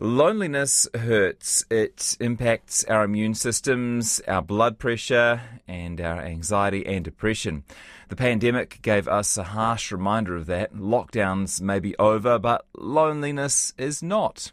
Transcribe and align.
Loneliness 0.00 0.86
hurts. 0.94 1.64
It 1.70 2.16
impacts 2.20 2.84
our 2.84 3.02
immune 3.02 3.34
systems, 3.34 4.20
our 4.28 4.40
blood 4.40 4.78
pressure, 4.78 5.40
and 5.66 6.00
our 6.00 6.20
anxiety 6.20 6.86
and 6.86 7.04
depression. 7.04 7.64
The 8.08 8.14
pandemic 8.14 8.80
gave 8.82 9.08
us 9.08 9.36
a 9.36 9.42
harsh 9.42 9.90
reminder 9.90 10.36
of 10.36 10.46
that. 10.46 10.72
Lockdowns 10.72 11.60
may 11.60 11.80
be 11.80 11.96
over, 11.98 12.38
but 12.38 12.64
loneliness 12.76 13.74
is 13.76 14.00
not. 14.00 14.52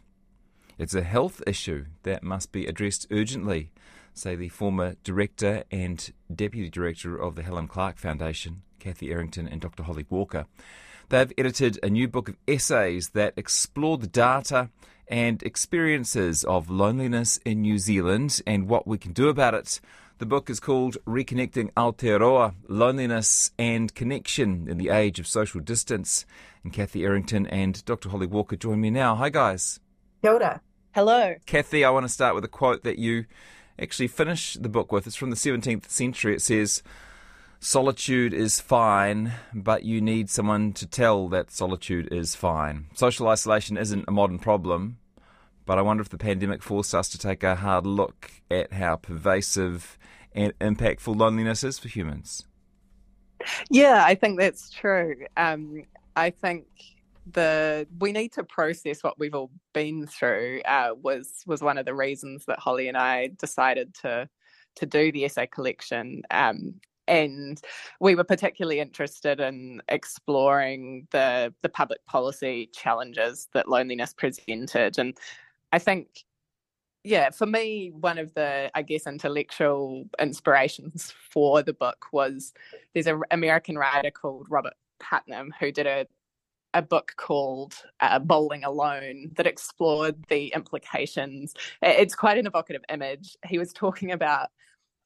It's 0.78 0.96
a 0.96 1.02
health 1.02 1.40
issue 1.46 1.84
that 2.02 2.24
must 2.24 2.50
be 2.50 2.66
addressed 2.66 3.06
urgently, 3.12 3.70
say 4.14 4.34
the 4.34 4.48
former 4.48 4.96
director 5.04 5.62
and 5.70 6.12
deputy 6.34 6.68
director 6.68 7.16
of 7.16 7.36
the 7.36 7.44
Helen 7.44 7.68
Clark 7.68 7.98
Foundation, 7.98 8.62
Kathy 8.80 9.12
Errington 9.12 9.46
and 9.46 9.60
Dr. 9.60 9.84
Holly 9.84 10.06
Walker. 10.10 10.46
They've 11.08 11.32
edited 11.38 11.78
a 11.84 11.88
new 11.88 12.08
book 12.08 12.28
of 12.28 12.36
essays 12.48 13.10
that 13.10 13.34
explore 13.36 13.96
the 13.96 14.08
data 14.08 14.70
and 15.08 15.42
experiences 15.42 16.44
of 16.44 16.70
loneliness 16.70 17.38
in 17.44 17.62
New 17.62 17.78
Zealand 17.78 18.40
and 18.46 18.68
what 18.68 18.86
we 18.86 18.98
can 18.98 19.12
do 19.12 19.28
about 19.28 19.54
it. 19.54 19.80
The 20.18 20.26
book 20.26 20.48
is 20.48 20.60
called 20.60 20.96
Reconnecting 21.06 21.72
Aotearoa 21.74 22.54
Loneliness 22.68 23.50
and 23.58 23.94
Connection 23.94 24.66
in 24.68 24.78
the 24.78 24.88
Age 24.88 25.20
of 25.20 25.26
Social 25.26 25.60
Distance. 25.60 26.24
And 26.64 26.72
Kathy 26.72 27.04
Errington 27.04 27.46
and 27.46 27.84
Dr. 27.84 28.08
Holly 28.08 28.26
Walker 28.26 28.56
join 28.56 28.80
me 28.80 28.90
now. 28.90 29.14
Hi, 29.16 29.28
guys. 29.28 29.78
Kia 30.22 30.32
ora. 30.32 30.60
Hello. 30.94 31.34
Kathy, 31.44 31.84
I 31.84 31.90
want 31.90 32.04
to 32.04 32.12
start 32.12 32.34
with 32.34 32.44
a 32.44 32.48
quote 32.48 32.82
that 32.84 32.98
you 32.98 33.26
actually 33.78 34.08
finish 34.08 34.54
the 34.54 34.70
book 34.70 34.90
with. 34.90 35.06
It's 35.06 35.16
from 35.16 35.28
the 35.28 35.36
17th 35.36 35.90
century. 35.90 36.34
It 36.34 36.40
says, 36.40 36.82
Solitude 37.58 38.34
is 38.34 38.60
fine, 38.60 39.32
but 39.54 39.84
you 39.84 40.00
need 40.00 40.28
someone 40.30 40.72
to 40.74 40.86
tell 40.86 41.28
that 41.28 41.50
solitude 41.50 42.12
is 42.12 42.34
fine. 42.34 42.86
Social 42.94 43.28
isolation 43.28 43.76
isn't 43.76 44.04
a 44.06 44.12
modern 44.12 44.38
problem, 44.38 44.98
but 45.64 45.78
I 45.78 45.82
wonder 45.82 46.02
if 46.02 46.10
the 46.10 46.18
pandemic 46.18 46.62
forced 46.62 46.94
us 46.94 47.08
to 47.10 47.18
take 47.18 47.42
a 47.42 47.56
hard 47.56 47.86
look 47.86 48.30
at 48.50 48.72
how 48.72 48.96
pervasive 48.96 49.98
and 50.32 50.56
impactful 50.58 51.16
loneliness 51.16 51.64
is 51.64 51.78
for 51.78 51.88
humans. 51.88 52.44
Yeah, 53.70 54.02
I 54.04 54.14
think 54.14 54.38
that's 54.38 54.70
true. 54.70 55.24
Um, 55.36 55.84
I 56.14 56.30
think 56.30 56.66
the 57.30 57.86
we 57.98 58.12
need 58.12 58.32
to 58.34 58.44
process 58.44 59.02
what 59.02 59.18
we've 59.18 59.34
all 59.34 59.50
been 59.72 60.06
through 60.06 60.60
uh, 60.64 60.90
was 61.00 61.42
was 61.46 61.60
one 61.60 61.78
of 61.78 61.84
the 61.84 61.94
reasons 61.94 62.44
that 62.46 62.58
Holly 62.58 62.88
and 62.88 62.96
I 62.96 63.30
decided 63.38 63.94
to 64.02 64.28
to 64.76 64.86
do 64.86 65.10
the 65.10 65.24
essay 65.24 65.46
collection. 65.46 66.22
Um, 66.30 66.80
and 67.08 67.60
we 68.00 68.14
were 68.14 68.24
particularly 68.24 68.80
interested 68.80 69.40
in 69.40 69.80
exploring 69.88 71.06
the 71.10 71.52
the 71.62 71.68
public 71.68 72.04
policy 72.06 72.70
challenges 72.72 73.48
that 73.54 73.68
loneliness 73.68 74.12
presented 74.12 74.98
and 74.98 75.16
i 75.72 75.78
think 75.78 76.24
yeah 77.04 77.30
for 77.30 77.46
me 77.46 77.90
one 77.94 78.18
of 78.18 78.32
the 78.34 78.70
i 78.74 78.82
guess 78.82 79.06
intellectual 79.06 80.04
inspirations 80.20 81.12
for 81.30 81.62
the 81.62 81.72
book 81.72 82.06
was 82.12 82.52
there's 82.94 83.06
an 83.06 83.22
american 83.30 83.76
writer 83.76 84.10
called 84.10 84.46
robert 84.50 84.74
putnam 84.98 85.52
who 85.60 85.70
did 85.70 85.86
a 85.86 86.06
a 86.74 86.82
book 86.82 87.14
called 87.16 87.74
uh, 88.00 88.18
Bowling 88.18 88.62
Alone 88.62 89.32
that 89.36 89.46
explored 89.46 90.14
the 90.28 90.48
implications. 90.54 91.54
It's 91.80 92.14
quite 92.14 92.36
an 92.36 92.46
evocative 92.46 92.82
image. 92.90 93.34
He 93.46 93.56
was 93.56 93.72
talking 93.72 94.12
about 94.12 94.50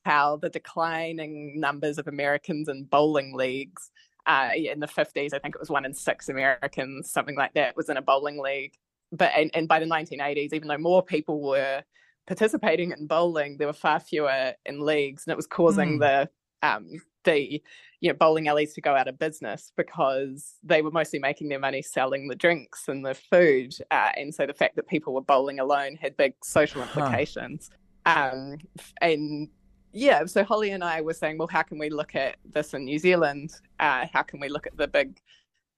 how 0.04 0.36
the 0.36 0.48
declining 0.48 1.60
numbers 1.60 1.98
of 1.98 2.08
Americans 2.08 2.68
in 2.68 2.84
bowling 2.84 3.34
leagues 3.34 3.90
uh, 4.26 4.50
in 4.54 4.80
the 4.80 4.86
50s, 4.86 5.34
I 5.34 5.38
think 5.38 5.54
it 5.54 5.60
was 5.60 5.70
one 5.70 5.84
in 5.84 5.94
six 5.94 6.28
Americans, 6.28 7.10
something 7.10 7.36
like 7.36 7.54
that, 7.54 7.76
was 7.76 7.88
in 7.88 7.96
a 7.96 8.02
bowling 8.02 8.40
league. 8.40 8.74
But 9.12 9.32
and, 9.36 9.50
and 9.54 9.66
by 9.66 9.80
the 9.80 9.86
1980s, 9.86 10.52
even 10.52 10.68
though 10.68 10.78
more 10.78 11.02
people 11.02 11.40
were 11.40 11.82
participating 12.26 12.92
in 12.92 13.06
bowling, 13.06 13.56
there 13.56 13.66
were 13.66 13.72
far 13.72 13.98
fewer 13.98 14.52
in 14.64 14.80
leagues, 14.80 15.24
and 15.26 15.32
it 15.32 15.36
was 15.36 15.46
causing 15.46 15.98
mm. 15.98 16.00
the 16.00 16.30
um, 16.66 16.88
the 17.24 17.60
you 18.00 18.08
know 18.08 18.14
bowling 18.14 18.46
alleys 18.46 18.72
to 18.74 18.80
go 18.80 18.94
out 18.94 19.08
of 19.08 19.18
business 19.18 19.72
because 19.76 20.54
they 20.62 20.80
were 20.80 20.92
mostly 20.92 21.18
making 21.18 21.48
their 21.48 21.58
money 21.58 21.82
selling 21.82 22.28
the 22.28 22.36
drinks 22.36 22.86
and 22.86 23.04
the 23.04 23.14
food, 23.14 23.74
uh, 23.90 24.10
and 24.16 24.32
so 24.32 24.46
the 24.46 24.54
fact 24.54 24.76
that 24.76 24.86
people 24.86 25.12
were 25.12 25.22
bowling 25.22 25.58
alone 25.58 25.96
had 26.00 26.16
big 26.16 26.34
social 26.44 26.82
implications. 26.82 27.70
Huh. 28.06 28.30
Um, 28.32 28.58
and 29.00 29.48
yeah, 29.92 30.24
so 30.26 30.44
Holly 30.44 30.70
and 30.70 30.84
I 30.84 31.00
were 31.00 31.14
saying, 31.14 31.38
well, 31.38 31.48
how 31.48 31.62
can 31.62 31.78
we 31.78 31.90
look 31.90 32.14
at 32.14 32.36
this 32.44 32.74
in 32.74 32.84
New 32.84 32.98
Zealand? 32.98 33.52
Uh, 33.78 34.06
how 34.12 34.22
can 34.22 34.40
we 34.40 34.48
look 34.48 34.66
at 34.66 34.76
the 34.76 34.88
big 34.88 35.20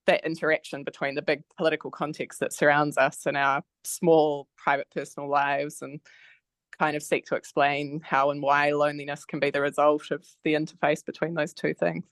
that 0.07 0.25
interaction 0.27 0.83
between 0.83 1.15
the 1.15 1.23
big 1.23 1.45
political 1.57 1.91
context 1.91 2.41
that 2.41 2.53
surrounds 2.53 2.99
us 2.99 3.25
and 3.25 3.37
our 3.37 3.63
small 3.85 4.49
private 4.57 4.89
personal 4.93 5.29
lives 5.29 5.81
and 5.81 6.01
kind 6.77 6.97
of 6.97 7.03
seek 7.03 7.25
to 7.27 7.37
explain 7.37 8.01
how 8.03 8.31
and 8.31 8.43
why 8.43 8.71
loneliness 8.71 9.25
can 9.25 9.39
be 9.39 9.51
the 9.51 9.61
result 9.61 10.11
of 10.11 10.27
the 10.43 10.55
interface 10.55 11.05
between 11.05 11.35
those 11.35 11.55
two 11.55 11.73
things. 11.73 12.05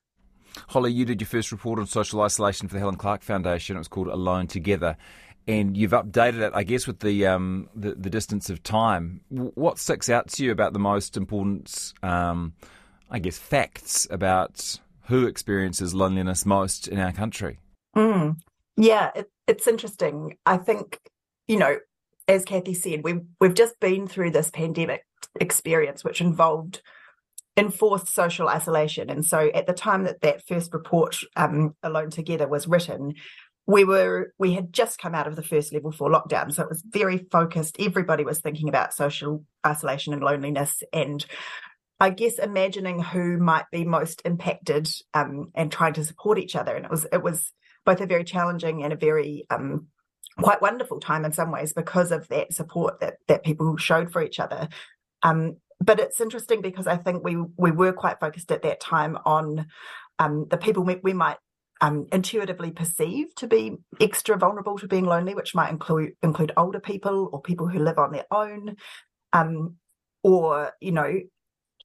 Holly, 0.68 0.92
you 0.92 1.04
did 1.04 1.20
your 1.20 1.28
first 1.28 1.52
report 1.52 1.78
on 1.78 1.86
social 1.86 2.20
isolation 2.20 2.68
for 2.68 2.74
the 2.74 2.80
Helen 2.80 2.96
Clark 2.96 3.22
Foundation. 3.22 3.76
It 3.76 3.80
was 3.80 3.88
called 3.88 4.08
Alone 4.08 4.46
Together 4.46 4.96
and 5.50 5.76
you've 5.76 5.90
updated 5.90 6.40
it, 6.40 6.52
I 6.54 6.62
guess, 6.62 6.86
with 6.86 7.00
the 7.00 7.26
um, 7.26 7.68
the, 7.74 7.94
the, 7.94 8.08
distance 8.08 8.50
of 8.50 8.62
time. 8.62 9.20
What 9.30 9.78
sticks 9.78 10.08
out 10.08 10.28
to 10.28 10.44
you 10.44 10.52
about 10.52 10.72
the 10.72 10.78
most 10.78 11.16
important, 11.16 11.92
um, 12.02 12.54
I 13.10 13.18
guess, 13.18 13.36
facts 13.36 14.06
about 14.10 14.78
who 15.02 15.26
experiences 15.26 15.92
loneliness 15.92 16.46
most 16.46 16.86
in 16.86 16.98
our 16.98 17.12
country? 17.12 17.58
Mm. 17.96 18.36
Yeah, 18.76 19.10
it, 19.14 19.30
it's 19.48 19.66
interesting. 19.66 20.36
I 20.46 20.56
think 20.56 21.00
you 21.48 21.58
know, 21.58 21.78
as 22.28 22.44
Kathy 22.44 22.74
said, 22.74 23.02
we 23.02 23.20
we've 23.40 23.54
just 23.54 23.80
been 23.80 24.06
through 24.06 24.30
this 24.30 24.50
pandemic 24.50 25.04
experience, 25.40 26.04
which 26.04 26.20
involved 26.20 26.80
enforced 27.56 28.08
social 28.08 28.48
isolation. 28.48 29.10
And 29.10 29.26
so, 29.26 29.50
at 29.52 29.66
the 29.66 29.72
time 29.72 30.04
that 30.04 30.20
that 30.20 30.46
first 30.46 30.72
report, 30.72 31.16
um, 31.34 31.74
Alone 31.82 32.10
Together, 32.10 32.46
was 32.46 32.68
written, 32.68 33.14
we 33.70 33.84
were 33.84 34.32
we 34.38 34.52
had 34.52 34.72
just 34.72 34.98
come 34.98 35.14
out 35.14 35.26
of 35.26 35.36
the 35.36 35.42
first 35.42 35.72
level 35.72 35.92
four 35.92 36.10
lockdown 36.10 36.52
so 36.52 36.62
it 36.62 36.68
was 36.68 36.82
very 36.86 37.26
focused. 37.30 37.76
Everybody 37.78 38.24
was 38.24 38.40
thinking 38.40 38.68
about 38.68 38.94
social 38.94 39.44
isolation 39.66 40.12
and 40.12 40.22
loneliness 40.22 40.82
and 40.92 41.24
i 42.00 42.08
guess 42.08 42.38
imagining 42.38 43.02
who 43.02 43.36
might 43.36 43.66
be 43.70 43.84
most 43.84 44.22
impacted 44.24 44.88
um, 45.12 45.50
and 45.54 45.70
trying 45.70 45.92
to 45.92 46.04
support 46.04 46.38
each 46.38 46.56
other. 46.56 46.74
And 46.74 46.84
it 46.84 46.90
was 46.90 47.06
it 47.12 47.22
was 47.22 47.52
both 47.84 48.00
a 48.00 48.06
very 48.06 48.24
challenging 48.24 48.82
and 48.82 48.92
a 48.92 48.96
very 48.96 49.46
um, 49.50 49.86
quite 50.38 50.62
wonderful 50.62 50.98
time 50.98 51.24
in 51.24 51.32
some 51.32 51.50
ways 51.52 51.72
because 51.72 52.10
of 52.10 52.26
that 52.28 52.52
support 52.52 53.00
that 53.00 53.14
that 53.28 53.44
people 53.44 53.76
showed 53.76 54.12
for 54.12 54.22
each 54.22 54.40
other. 54.40 54.68
Um, 55.22 55.56
but 55.82 55.98
it's 55.98 56.20
interesting 56.20 56.60
because 56.60 56.86
i 56.86 56.96
think 56.96 57.24
we 57.24 57.36
we 57.56 57.70
were 57.70 57.92
quite 57.92 58.20
focused 58.20 58.52
at 58.52 58.62
that 58.62 58.80
time 58.80 59.16
on 59.24 59.66
um, 60.18 60.46
the 60.50 60.58
people 60.58 60.82
we, 60.82 60.96
we 61.02 61.14
might 61.14 61.38
um, 61.80 62.06
intuitively 62.12 62.70
perceived 62.70 63.36
to 63.38 63.46
be 63.46 63.76
extra 64.00 64.36
vulnerable 64.36 64.78
to 64.78 64.88
being 64.88 65.04
lonely, 65.04 65.34
which 65.34 65.54
might 65.54 65.70
include 65.70 66.12
include 66.22 66.52
older 66.56 66.80
people 66.80 67.30
or 67.32 67.40
people 67.40 67.68
who 67.68 67.78
live 67.78 67.98
on 67.98 68.12
their 68.12 68.26
own, 68.30 68.76
um, 69.32 69.76
or 70.22 70.72
you 70.80 70.92
know, 70.92 71.20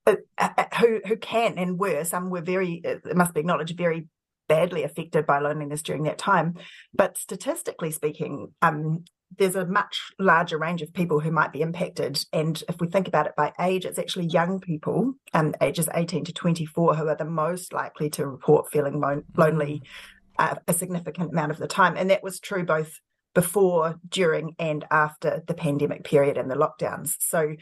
uh, 0.05 0.15
uh, 0.37 0.49
uh 0.57 0.65
who 0.79 1.01
who 1.05 1.17
can 1.17 1.57
and 1.57 1.79
were 1.79 2.03
some 2.03 2.29
were 2.29 2.41
very 2.41 2.81
it 2.83 3.15
must 3.15 3.33
be 3.33 3.39
acknowledged 3.39 3.77
very 3.77 4.07
badly 4.47 4.83
affected 4.83 5.25
by 5.25 5.39
loneliness 5.39 5.81
during 5.81 6.03
that 6.03 6.17
time. 6.17 6.55
But 6.93 7.17
statistically 7.17 7.91
speaking, 7.91 8.53
um, 8.61 9.05
there's 9.37 9.55
a 9.55 9.65
much 9.65 10.11
larger 10.19 10.57
range 10.57 10.81
of 10.81 10.93
people 10.93 11.19
who 11.19 11.31
might 11.31 11.51
be 11.51 11.61
impacted. 11.61 12.23
And 12.31 12.61
if 12.69 12.79
we 12.79 12.87
think 12.87 13.07
about 13.07 13.27
it 13.27 13.35
by 13.35 13.53
age, 13.59 13.85
it's 13.85 13.99
actually 13.99 14.27
young 14.27 14.59
people, 14.59 15.13
um, 15.33 15.53
ages 15.61 15.89
18 15.93 16.25
to 16.25 16.33
24, 16.33 16.95
who 16.95 17.07
are 17.07 17.15
the 17.15 17.25
most 17.25 17.73
likely 17.73 18.09
to 18.11 18.27
report 18.27 18.71
feeling 18.71 18.99
lo- 18.99 19.23
lonely 19.35 19.81
mm. 19.81 20.51
uh, 20.51 20.55
a 20.67 20.73
significant 20.73 21.31
amount 21.31 21.51
of 21.51 21.57
the 21.57 21.67
time. 21.67 21.95
And 21.97 22.09
that 22.09 22.23
was 22.23 22.39
true 22.39 22.63
both 22.63 22.99
before, 23.33 23.99
during, 24.07 24.55
and 24.57 24.85
after 24.89 25.43
the 25.45 25.53
pandemic 25.53 26.03
period 26.03 26.37
and 26.37 26.49
the 26.49 26.55
lockdowns. 26.55 27.15
So, 27.19 27.55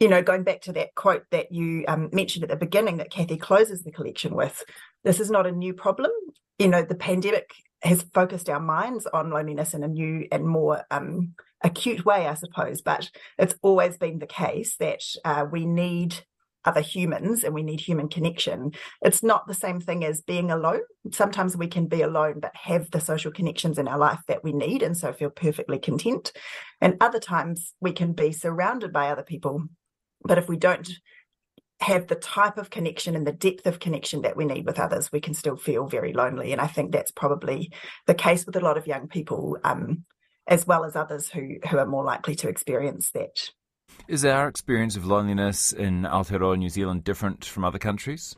you 0.00 0.08
know, 0.08 0.22
going 0.22 0.42
back 0.42 0.62
to 0.62 0.72
that 0.72 0.94
quote 0.94 1.22
that 1.30 1.52
you 1.52 1.84
um, 1.88 2.10
mentioned 2.12 2.42
at 2.42 2.50
the 2.50 2.56
beginning 2.56 2.96
that 2.98 3.10
Kathy 3.10 3.36
closes 3.36 3.82
the 3.82 3.92
collection 3.92 4.34
with, 4.34 4.64
this 5.04 5.20
is 5.20 5.30
not 5.30 5.46
a 5.46 5.52
new 5.52 5.72
problem. 5.72 6.10
You 6.58 6.68
know, 6.68 6.82
the 6.82 6.96
pandemic 6.96 7.50
has 7.86 8.04
focused 8.14 8.50
our 8.50 8.60
minds 8.60 9.06
on 9.06 9.30
loneliness 9.30 9.74
in 9.74 9.82
a 9.82 9.88
new 9.88 10.26
and 10.30 10.46
more 10.46 10.84
um, 10.90 11.34
acute 11.62 12.04
way, 12.04 12.26
I 12.26 12.34
suppose. 12.34 12.82
But 12.82 13.10
it's 13.38 13.54
always 13.62 13.96
been 13.96 14.18
the 14.18 14.26
case 14.26 14.76
that 14.76 15.02
uh, 15.24 15.46
we 15.50 15.66
need 15.66 16.16
other 16.66 16.80
humans 16.80 17.44
and 17.44 17.54
we 17.54 17.62
need 17.62 17.80
human 17.80 18.08
connection. 18.08 18.72
It's 19.00 19.22
not 19.22 19.46
the 19.46 19.54
same 19.54 19.80
thing 19.80 20.04
as 20.04 20.20
being 20.20 20.50
alone. 20.50 20.80
Sometimes 21.12 21.56
we 21.56 21.68
can 21.68 21.86
be 21.86 22.02
alone, 22.02 22.40
but 22.40 22.54
have 22.56 22.90
the 22.90 23.00
social 23.00 23.30
connections 23.30 23.78
in 23.78 23.86
our 23.86 23.98
life 23.98 24.20
that 24.26 24.42
we 24.42 24.52
need 24.52 24.82
and 24.82 24.96
so 24.96 25.12
feel 25.12 25.30
perfectly 25.30 25.78
content. 25.78 26.32
And 26.80 26.96
other 27.00 27.20
times 27.20 27.72
we 27.80 27.92
can 27.92 28.12
be 28.12 28.32
surrounded 28.32 28.92
by 28.92 29.08
other 29.08 29.22
people. 29.22 29.62
But 30.24 30.38
if 30.38 30.48
we 30.48 30.56
don't 30.56 30.90
have 31.80 32.06
the 32.06 32.14
type 32.14 32.58
of 32.58 32.70
connection 32.70 33.14
and 33.14 33.26
the 33.26 33.32
depth 33.32 33.66
of 33.66 33.80
connection 33.80 34.22
that 34.22 34.36
we 34.36 34.44
need 34.44 34.66
with 34.66 34.80
others, 34.80 35.12
we 35.12 35.20
can 35.20 35.34
still 35.34 35.56
feel 35.56 35.86
very 35.86 36.12
lonely. 36.12 36.52
And 36.52 36.60
I 36.60 36.66
think 36.66 36.92
that's 36.92 37.10
probably 37.10 37.72
the 38.06 38.14
case 38.14 38.46
with 38.46 38.56
a 38.56 38.60
lot 38.60 38.78
of 38.78 38.86
young 38.86 39.08
people. 39.08 39.58
Um, 39.62 40.04
as 40.48 40.66
well 40.66 40.84
as 40.84 40.96
others 40.96 41.28
who 41.28 41.56
who 41.68 41.78
are 41.78 41.86
more 41.86 42.04
likely 42.04 42.34
to 42.36 42.48
experience 42.48 43.10
that. 43.12 43.50
Is 44.08 44.24
our 44.24 44.48
experience 44.48 44.96
of 44.96 45.06
loneliness 45.06 45.72
in 45.72 46.02
Aotearoa, 46.02 46.58
New 46.58 46.68
Zealand, 46.68 47.04
different 47.04 47.44
from 47.44 47.64
other 47.64 47.78
countries? 47.78 48.36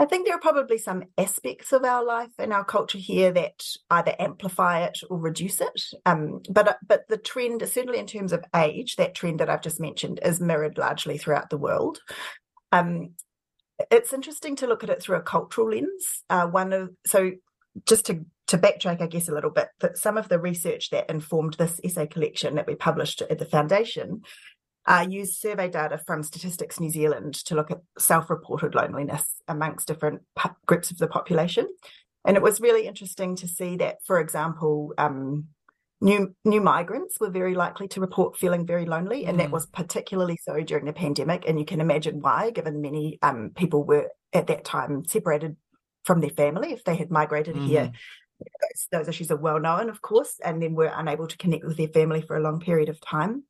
I 0.00 0.04
think 0.04 0.26
there 0.26 0.36
are 0.36 0.40
probably 0.40 0.78
some 0.78 1.04
aspects 1.16 1.72
of 1.72 1.84
our 1.84 2.04
life 2.04 2.30
and 2.38 2.52
our 2.52 2.64
culture 2.64 2.98
here 2.98 3.32
that 3.32 3.64
either 3.90 4.14
amplify 4.18 4.84
it 4.84 5.00
or 5.10 5.18
reduce 5.18 5.60
it. 5.60 5.82
Um, 6.06 6.40
but 6.50 6.78
but 6.86 7.08
the 7.08 7.18
trend, 7.18 7.66
certainly 7.68 7.98
in 7.98 8.06
terms 8.06 8.32
of 8.32 8.44
age, 8.54 8.96
that 8.96 9.14
trend 9.14 9.40
that 9.40 9.50
I've 9.50 9.62
just 9.62 9.80
mentioned 9.80 10.20
is 10.22 10.40
mirrored 10.40 10.78
largely 10.78 11.18
throughout 11.18 11.50
the 11.50 11.58
world. 11.58 12.00
Um, 12.72 13.10
it's 13.90 14.12
interesting 14.12 14.56
to 14.56 14.66
look 14.66 14.82
at 14.82 14.90
it 14.90 15.02
through 15.02 15.16
a 15.16 15.22
cultural 15.22 15.70
lens. 15.70 16.24
Uh, 16.28 16.46
one 16.46 16.72
of 16.72 16.90
so 17.06 17.32
just 17.86 18.06
to 18.06 18.24
to 18.48 18.58
backtrack, 18.58 19.02
I 19.02 19.06
guess 19.06 19.28
a 19.28 19.34
little 19.34 19.50
bit, 19.50 19.68
that 19.80 19.98
some 19.98 20.16
of 20.16 20.28
the 20.28 20.38
research 20.38 20.90
that 20.90 21.10
informed 21.10 21.54
this 21.54 21.80
essay 21.84 22.06
collection 22.06 22.54
that 22.54 22.66
we 22.66 22.74
published 22.74 23.20
at 23.22 23.38
the 23.38 23.44
foundation 23.44 24.22
uh, 24.86 25.06
used 25.08 25.38
survey 25.38 25.68
data 25.68 26.00
from 26.06 26.22
Statistics 26.22 26.80
New 26.80 26.90
Zealand 26.90 27.34
to 27.44 27.54
look 27.54 27.70
at 27.70 27.82
self-reported 27.98 28.74
loneliness 28.74 29.22
amongst 29.46 29.86
different 29.86 30.22
groups 30.66 30.90
of 30.90 30.98
the 30.98 31.06
population, 31.06 31.68
and 32.24 32.36
it 32.36 32.42
was 32.42 32.60
really 32.60 32.86
interesting 32.86 33.36
to 33.36 33.48
see 33.48 33.76
that, 33.76 33.98
for 34.04 34.18
example. 34.18 34.92
Um, 34.98 35.48
new 36.00 36.34
new 36.44 36.60
migrants 36.60 37.18
were 37.20 37.30
very 37.30 37.54
likely 37.54 37.88
to 37.88 38.00
report 38.00 38.36
feeling 38.36 38.66
very 38.66 38.86
lonely, 38.86 39.26
and 39.26 39.36
mm. 39.36 39.42
that 39.42 39.50
was 39.50 39.66
particularly 39.66 40.38
so 40.42 40.60
during 40.60 40.84
the 40.84 40.92
pandemic. 40.92 41.44
And 41.46 41.58
you 41.58 41.64
can 41.64 41.80
imagine 41.80 42.20
why, 42.20 42.50
given 42.50 42.80
many 42.80 43.18
um, 43.22 43.50
people 43.56 43.84
were 43.84 44.08
at 44.32 44.46
that 44.48 44.64
time 44.64 45.04
separated 45.04 45.56
from 46.04 46.20
their 46.20 46.30
family 46.30 46.72
if 46.72 46.84
they 46.84 46.96
had 46.96 47.10
migrated 47.10 47.56
mm. 47.56 47.66
here. 47.66 47.92
Those, 48.40 48.88
those 48.92 49.08
issues 49.08 49.32
are 49.32 49.36
well 49.36 49.58
known, 49.58 49.90
of 49.90 50.00
course, 50.00 50.38
and 50.44 50.62
then 50.62 50.74
were 50.74 50.92
unable 50.94 51.26
to 51.26 51.36
connect 51.36 51.64
with 51.64 51.76
their 51.76 51.88
family 51.88 52.20
for 52.22 52.36
a 52.36 52.40
long 52.40 52.60
period 52.60 52.88
of 52.88 53.00
time. 53.00 53.42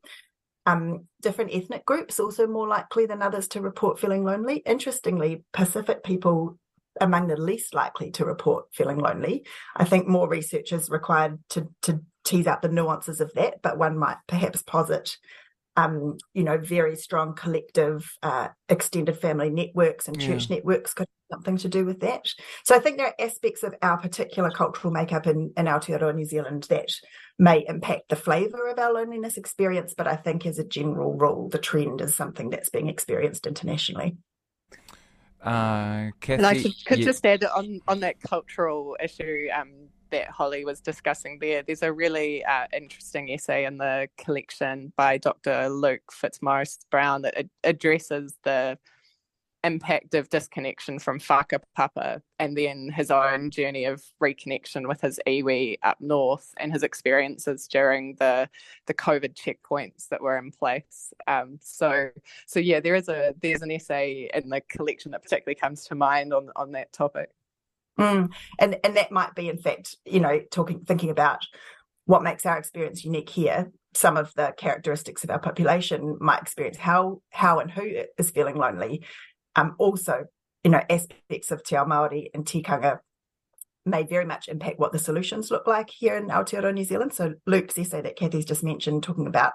Um, 0.64 1.06
different 1.22 1.54
ethnic 1.54 1.84
groups 1.84 2.20
also 2.20 2.46
more 2.46 2.68
likely 2.68 3.06
than 3.06 3.22
others 3.22 3.48
to 3.48 3.60
report 3.60 3.98
feeling 3.98 4.24
lonely. 4.24 4.62
Interestingly, 4.66 5.44
Pacific 5.52 6.02
people 6.04 6.58
among 7.00 7.28
the 7.28 7.36
least 7.36 7.74
likely 7.74 8.10
to 8.12 8.24
report 8.24 8.66
feeling 8.72 8.98
lonely. 8.98 9.44
I 9.76 9.84
think 9.84 10.08
more 10.08 10.28
research 10.28 10.72
is 10.72 10.90
required 10.90 11.38
to 11.50 11.68
to 11.82 12.00
tease 12.28 12.46
out 12.46 12.62
the 12.62 12.68
nuances 12.68 13.20
of 13.20 13.32
that, 13.34 13.62
but 13.62 13.78
one 13.78 13.96
might 13.96 14.18
perhaps 14.26 14.62
posit, 14.62 15.16
um, 15.76 16.18
you 16.34 16.44
know, 16.44 16.58
very 16.58 16.96
strong 16.96 17.34
collective 17.34 18.10
uh, 18.22 18.48
extended 18.68 19.18
family 19.18 19.50
networks 19.50 20.08
and 20.08 20.20
church 20.20 20.48
yeah. 20.48 20.56
networks 20.56 20.92
could 20.92 21.06
have 21.08 21.36
something 21.36 21.56
to 21.56 21.68
do 21.68 21.84
with 21.84 22.00
that. 22.00 22.26
So 22.64 22.76
I 22.76 22.80
think 22.80 22.98
there 22.98 23.06
are 23.06 23.14
aspects 23.18 23.62
of 23.62 23.74
our 23.80 23.96
particular 23.96 24.50
cultural 24.50 24.92
makeup 24.92 25.26
in, 25.26 25.52
in 25.56 25.66
Aotearoa 25.66 26.14
New 26.14 26.24
Zealand 26.24 26.66
that 26.68 26.90
may 27.38 27.64
impact 27.66 28.08
the 28.08 28.16
flavour 28.16 28.68
of 28.68 28.78
our 28.78 28.92
loneliness 28.92 29.36
experience, 29.36 29.94
but 29.96 30.06
I 30.06 30.16
think 30.16 30.44
as 30.44 30.58
a 30.58 30.64
general 30.64 31.14
rule, 31.14 31.48
the 31.48 31.58
trend 31.58 32.00
is 32.00 32.14
something 32.14 32.50
that's 32.50 32.70
being 32.70 32.88
experienced 32.88 33.46
internationally. 33.46 34.16
Uh, 35.42 36.10
Kathy, 36.20 36.32
and 36.32 36.46
I 36.46 36.60
could, 36.60 36.74
could 36.84 36.98
yeah. 36.98 37.04
just 37.04 37.24
add 37.24 37.44
on 37.44 37.80
on 37.86 38.00
that 38.00 38.20
cultural 38.20 38.96
issue 39.00 39.46
um, 39.56 39.88
that 40.10 40.30
Holly 40.30 40.64
was 40.64 40.80
discussing 40.80 41.38
there. 41.40 41.62
There's 41.62 41.82
a 41.82 41.92
really 41.92 42.44
uh, 42.44 42.66
interesting 42.72 43.30
essay 43.30 43.64
in 43.64 43.78
the 43.78 44.08
collection 44.16 44.92
by 44.96 45.18
Dr. 45.18 45.68
Luke 45.68 46.12
Fitzmaurice 46.12 46.78
Brown 46.90 47.22
that 47.22 47.38
ad- 47.38 47.50
addresses 47.64 48.36
the 48.44 48.78
impact 49.64 50.14
of 50.14 50.28
disconnection 50.28 50.98
from 50.98 51.18
whakapapa 51.18 52.22
and 52.38 52.56
then 52.56 52.88
his 52.88 53.10
own 53.10 53.50
journey 53.50 53.84
of 53.84 54.02
reconnection 54.22 54.86
with 54.86 55.00
his 55.00 55.18
iwi 55.26 55.76
up 55.82 56.00
north 56.00 56.54
and 56.58 56.72
his 56.72 56.82
experiences 56.82 57.66
during 57.66 58.14
the 58.16 58.48
the 58.86 58.94
COVID 58.94 59.34
checkpoints 59.34 60.08
that 60.08 60.22
were 60.22 60.38
in 60.38 60.52
place. 60.52 61.12
Um, 61.26 61.58
so 61.60 62.10
so 62.46 62.60
yeah, 62.60 62.80
there 62.80 62.94
is 62.94 63.08
a 63.08 63.34
there's 63.42 63.62
an 63.62 63.70
essay 63.70 64.30
in 64.32 64.48
the 64.48 64.60
collection 64.62 65.10
that 65.12 65.22
particularly 65.22 65.56
comes 65.56 65.84
to 65.86 65.94
mind 65.94 66.32
on 66.32 66.50
on 66.56 66.72
that 66.72 66.92
topic. 66.92 67.30
Mm. 67.98 68.30
And 68.58 68.78
and 68.84 68.96
that 68.96 69.12
might 69.12 69.34
be 69.34 69.48
in 69.48 69.58
fact, 69.58 69.96
you 70.04 70.20
know, 70.20 70.40
talking 70.50 70.84
thinking 70.84 71.10
about 71.10 71.40
what 72.04 72.22
makes 72.22 72.46
our 72.46 72.58
experience 72.58 73.04
unique 73.04 73.30
here 73.30 73.70
some 73.94 74.16
of 74.16 74.32
the 74.34 74.54
characteristics 74.56 75.24
of 75.24 75.30
our 75.30 75.38
population 75.38 76.16
might 76.20 76.42
experience 76.42 76.76
how 76.76 77.20
how 77.30 77.58
and 77.58 77.70
who 77.70 77.90
is 78.18 78.30
feeling 78.30 78.54
lonely 78.54 79.02
um, 79.58 79.74
also, 79.78 80.26
you 80.62 80.70
know, 80.70 80.82
aspects 80.88 81.50
of 81.50 81.64
Te 81.64 81.76
Ao 81.76 81.84
Māori 81.84 82.28
and 82.32 82.44
tikanga 82.44 83.00
may 83.84 84.04
very 84.04 84.24
much 84.24 84.48
impact 84.48 84.78
what 84.78 84.92
the 84.92 84.98
solutions 84.98 85.50
look 85.50 85.66
like 85.66 85.90
here 85.90 86.16
in 86.16 86.28
Aotearoa, 86.28 86.72
New 86.72 86.84
Zealand. 86.84 87.12
So 87.12 87.34
Luke's 87.46 87.78
essay 87.78 88.02
that 88.02 88.16
Kathy's 88.16 88.44
just 88.44 88.62
mentioned, 88.62 89.02
talking 89.02 89.26
about, 89.26 89.54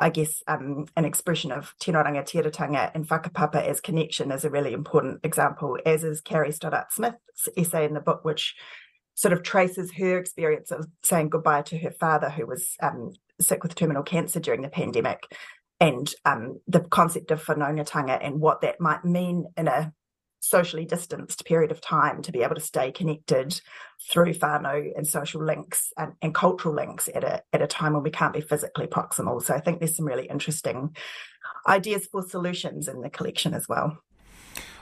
I 0.00 0.08
guess, 0.08 0.42
um, 0.48 0.86
an 0.96 1.04
expression 1.04 1.52
of 1.52 1.74
Tino 1.78 2.02
Rangatiratanga 2.02 2.90
and 2.94 3.06
whakapapa 3.06 3.62
as 3.62 3.82
connection 3.82 4.32
is 4.32 4.44
a 4.44 4.50
really 4.50 4.72
important 4.72 5.20
example, 5.24 5.76
as 5.84 6.02
is 6.02 6.22
Carrie 6.22 6.52
Stoddart 6.52 6.90
Smith's 6.90 7.48
essay 7.56 7.84
in 7.84 7.92
the 7.92 8.00
book, 8.00 8.24
which 8.24 8.56
sort 9.14 9.34
of 9.34 9.42
traces 9.42 9.92
her 9.92 10.18
experience 10.18 10.70
of 10.70 10.86
saying 11.02 11.28
goodbye 11.28 11.60
to 11.62 11.78
her 11.78 11.90
father, 11.90 12.30
who 12.30 12.46
was 12.46 12.76
um, 12.82 13.12
sick 13.40 13.62
with 13.62 13.74
terminal 13.74 14.02
cancer 14.02 14.40
during 14.40 14.62
the 14.62 14.68
pandemic, 14.70 15.22
and 15.78 16.14
um, 16.24 16.60
the 16.66 16.80
concept 16.80 17.30
of 17.30 17.44
whanaungatanga 17.44 18.18
and 18.22 18.40
what 18.40 18.62
that 18.62 18.80
might 18.80 19.04
mean 19.04 19.44
in 19.58 19.68
a 19.68 19.92
socially 20.40 20.84
distanced 20.84 21.44
period 21.44 21.70
of 21.70 21.80
time 21.80 22.22
to 22.22 22.32
be 22.32 22.42
able 22.42 22.54
to 22.54 22.60
stay 22.60 22.90
connected 22.90 23.60
through 24.10 24.32
whānau 24.32 24.90
and 24.96 25.06
social 25.06 25.44
links 25.44 25.92
and, 25.96 26.12
and, 26.22 26.34
cultural 26.34 26.74
links 26.74 27.08
at 27.14 27.22
a, 27.22 27.42
at 27.52 27.62
a 27.62 27.66
time 27.66 27.92
when 27.92 28.02
we 28.02 28.10
can't 28.10 28.32
be 28.32 28.40
physically 28.40 28.86
proximal. 28.86 29.42
So 29.42 29.54
I 29.54 29.60
think 29.60 29.78
there's 29.78 29.94
some 29.94 30.06
really 30.06 30.26
interesting 30.26 30.96
ideas 31.68 32.06
for 32.06 32.22
solutions 32.22 32.88
in 32.88 33.02
the 33.02 33.10
collection 33.10 33.52
as 33.54 33.68
well. 33.68 33.98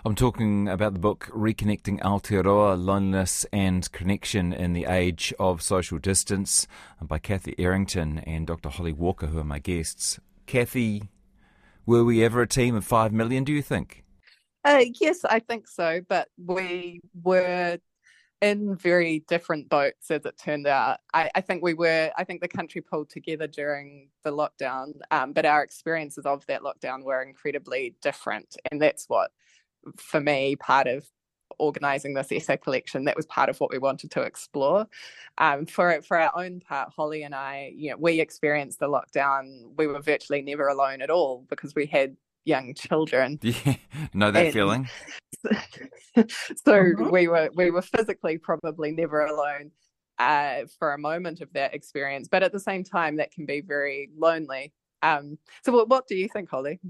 I'm 0.04 0.14
talking 0.14 0.68
about 0.68 0.94
the 0.94 1.00
book 1.00 1.28
Reconnecting 1.34 2.00
Aotearoa, 2.00 2.82
Loneliness 2.82 3.44
and 3.52 3.90
Connection 3.90 4.52
in 4.52 4.72
the 4.72 4.84
Age 4.84 5.34
of 5.40 5.60
Social 5.60 5.98
Distance 5.98 6.68
by 7.02 7.18
Kathy 7.18 7.56
Errington 7.58 8.18
and 8.20 8.46
Dr. 8.46 8.68
Holly 8.68 8.92
Walker, 8.92 9.26
who 9.26 9.38
are 9.38 9.44
my 9.44 9.58
guests. 9.58 10.20
Kathy, 10.46 11.08
were 11.84 12.04
we 12.04 12.22
ever 12.22 12.42
a 12.42 12.46
team 12.46 12.76
of 12.76 12.84
5 12.84 13.12
million, 13.12 13.42
do 13.42 13.52
you 13.52 13.60
think? 13.60 14.04
Uh, 14.68 14.84
yes, 15.00 15.24
I 15.24 15.38
think 15.38 15.66
so. 15.66 16.02
But 16.06 16.28
we 16.36 17.00
were 17.22 17.78
in 18.42 18.76
very 18.76 19.24
different 19.26 19.70
boats 19.70 20.10
as 20.10 20.26
it 20.26 20.36
turned 20.36 20.66
out. 20.66 20.98
I, 21.14 21.30
I, 21.34 21.40
think 21.40 21.62
we 21.62 21.72
were, 21.72 22.10
I 22.18 22.24
think 22.24 22.42
the 22.42 22.48
country 22.48 22.82
pulled 22.82 23.08
together 23.08 23.46
during 23.46 24.10
the 24.24 24.30
lockdown, 24.30 24.92
um, 25.10 25.32
but 25.32 25.46
our 25.46 25.62
experiences 25.62 26.26
of 26.26 26.44
that 26.46 26.60
lockdown 26.60 27.02
were 27.02 27.22
incredibly 27.22 27.96
different. 28.02 28.56
And 28.70 28.80
that's 28.80 29.06
what, 29.08 29.30
for 29.96 30.20
me, 30.20 30.54
part 30.56 30.86
of 30.86 31.06
organising 31.58 32.12
this 32.12 32.30
essay 32.30 32.58
collection, 32.58 33.06
that 33.06 33.16
was 33.16 33.24
part 33.24 33.48
of 33.48 33.58
what 33.60 33.70
we 33.70 33.78
wanted 33.78 34.10
to 34.10 34.22
explore. 34.22 34.86
Um, 35.38 35.64
for 35.64 36.02
for 36.02 36.20
our 36.20 36.32
own 36.36 36.60
part, 36.60 36.92
Holly 36.94 37.22
and 37.22 37.34
I, 37.34 37.72
you 37.74 37.90
know, 37.90 37.96
we 37.96 38.20
experienced 38.20 38.80
the 38.80 38.88
lockdown. 38.88 39.76
We 39.78 39.86
were 39.86 40.02
virtually 40.02 40.42
never 40.42 40.68
alone 40.68 41.00
at 41.00 41.08
all 41.08 41.46
because 41.48 41.74
we 41.74 41.86
had 41.86 42.16
young 42.48 42.74
children. 42.74 43.38
Yeah, 43.48 43.74
know 44.14 44.30
that 44.30 44.46
and 44.46 44.52
feeling. 44.52 44.88
so 45.44 45.52
mm-hmm. 46.66 47.10
we 47.10 47.28
were 47.28 47.50
we 47.54 47.70
were 47.70 47.82
physically 47.82 48.38
probably 48.38 48.90
never 48.92 49.24
alone 49.24 49.70
uh, 50.18 50.62
for 50.78 50.92
a 50.92 50.98
moment 50.98 51.40
of 51.40 51.52
that 51.52 51.74
experience, 51.74 52.28
but 52.28 52.42
at 52.42 52.52
the 52.52 52.60
same 52.60 52.84
time, 52.84 53.16
that 53.16 53.30
can 53.30 53.46
be 53.46 53.60
very 53.60 54.10
lonely. 54.16 54.72
Um, 55.02 55.38
so, 55.64 55.72
what, 55.72 55.88
what 55.88 56.06
do 56.08 56.16
you 56.16 56.28
think, 56.28 56.50
Holly? 56.50 56.80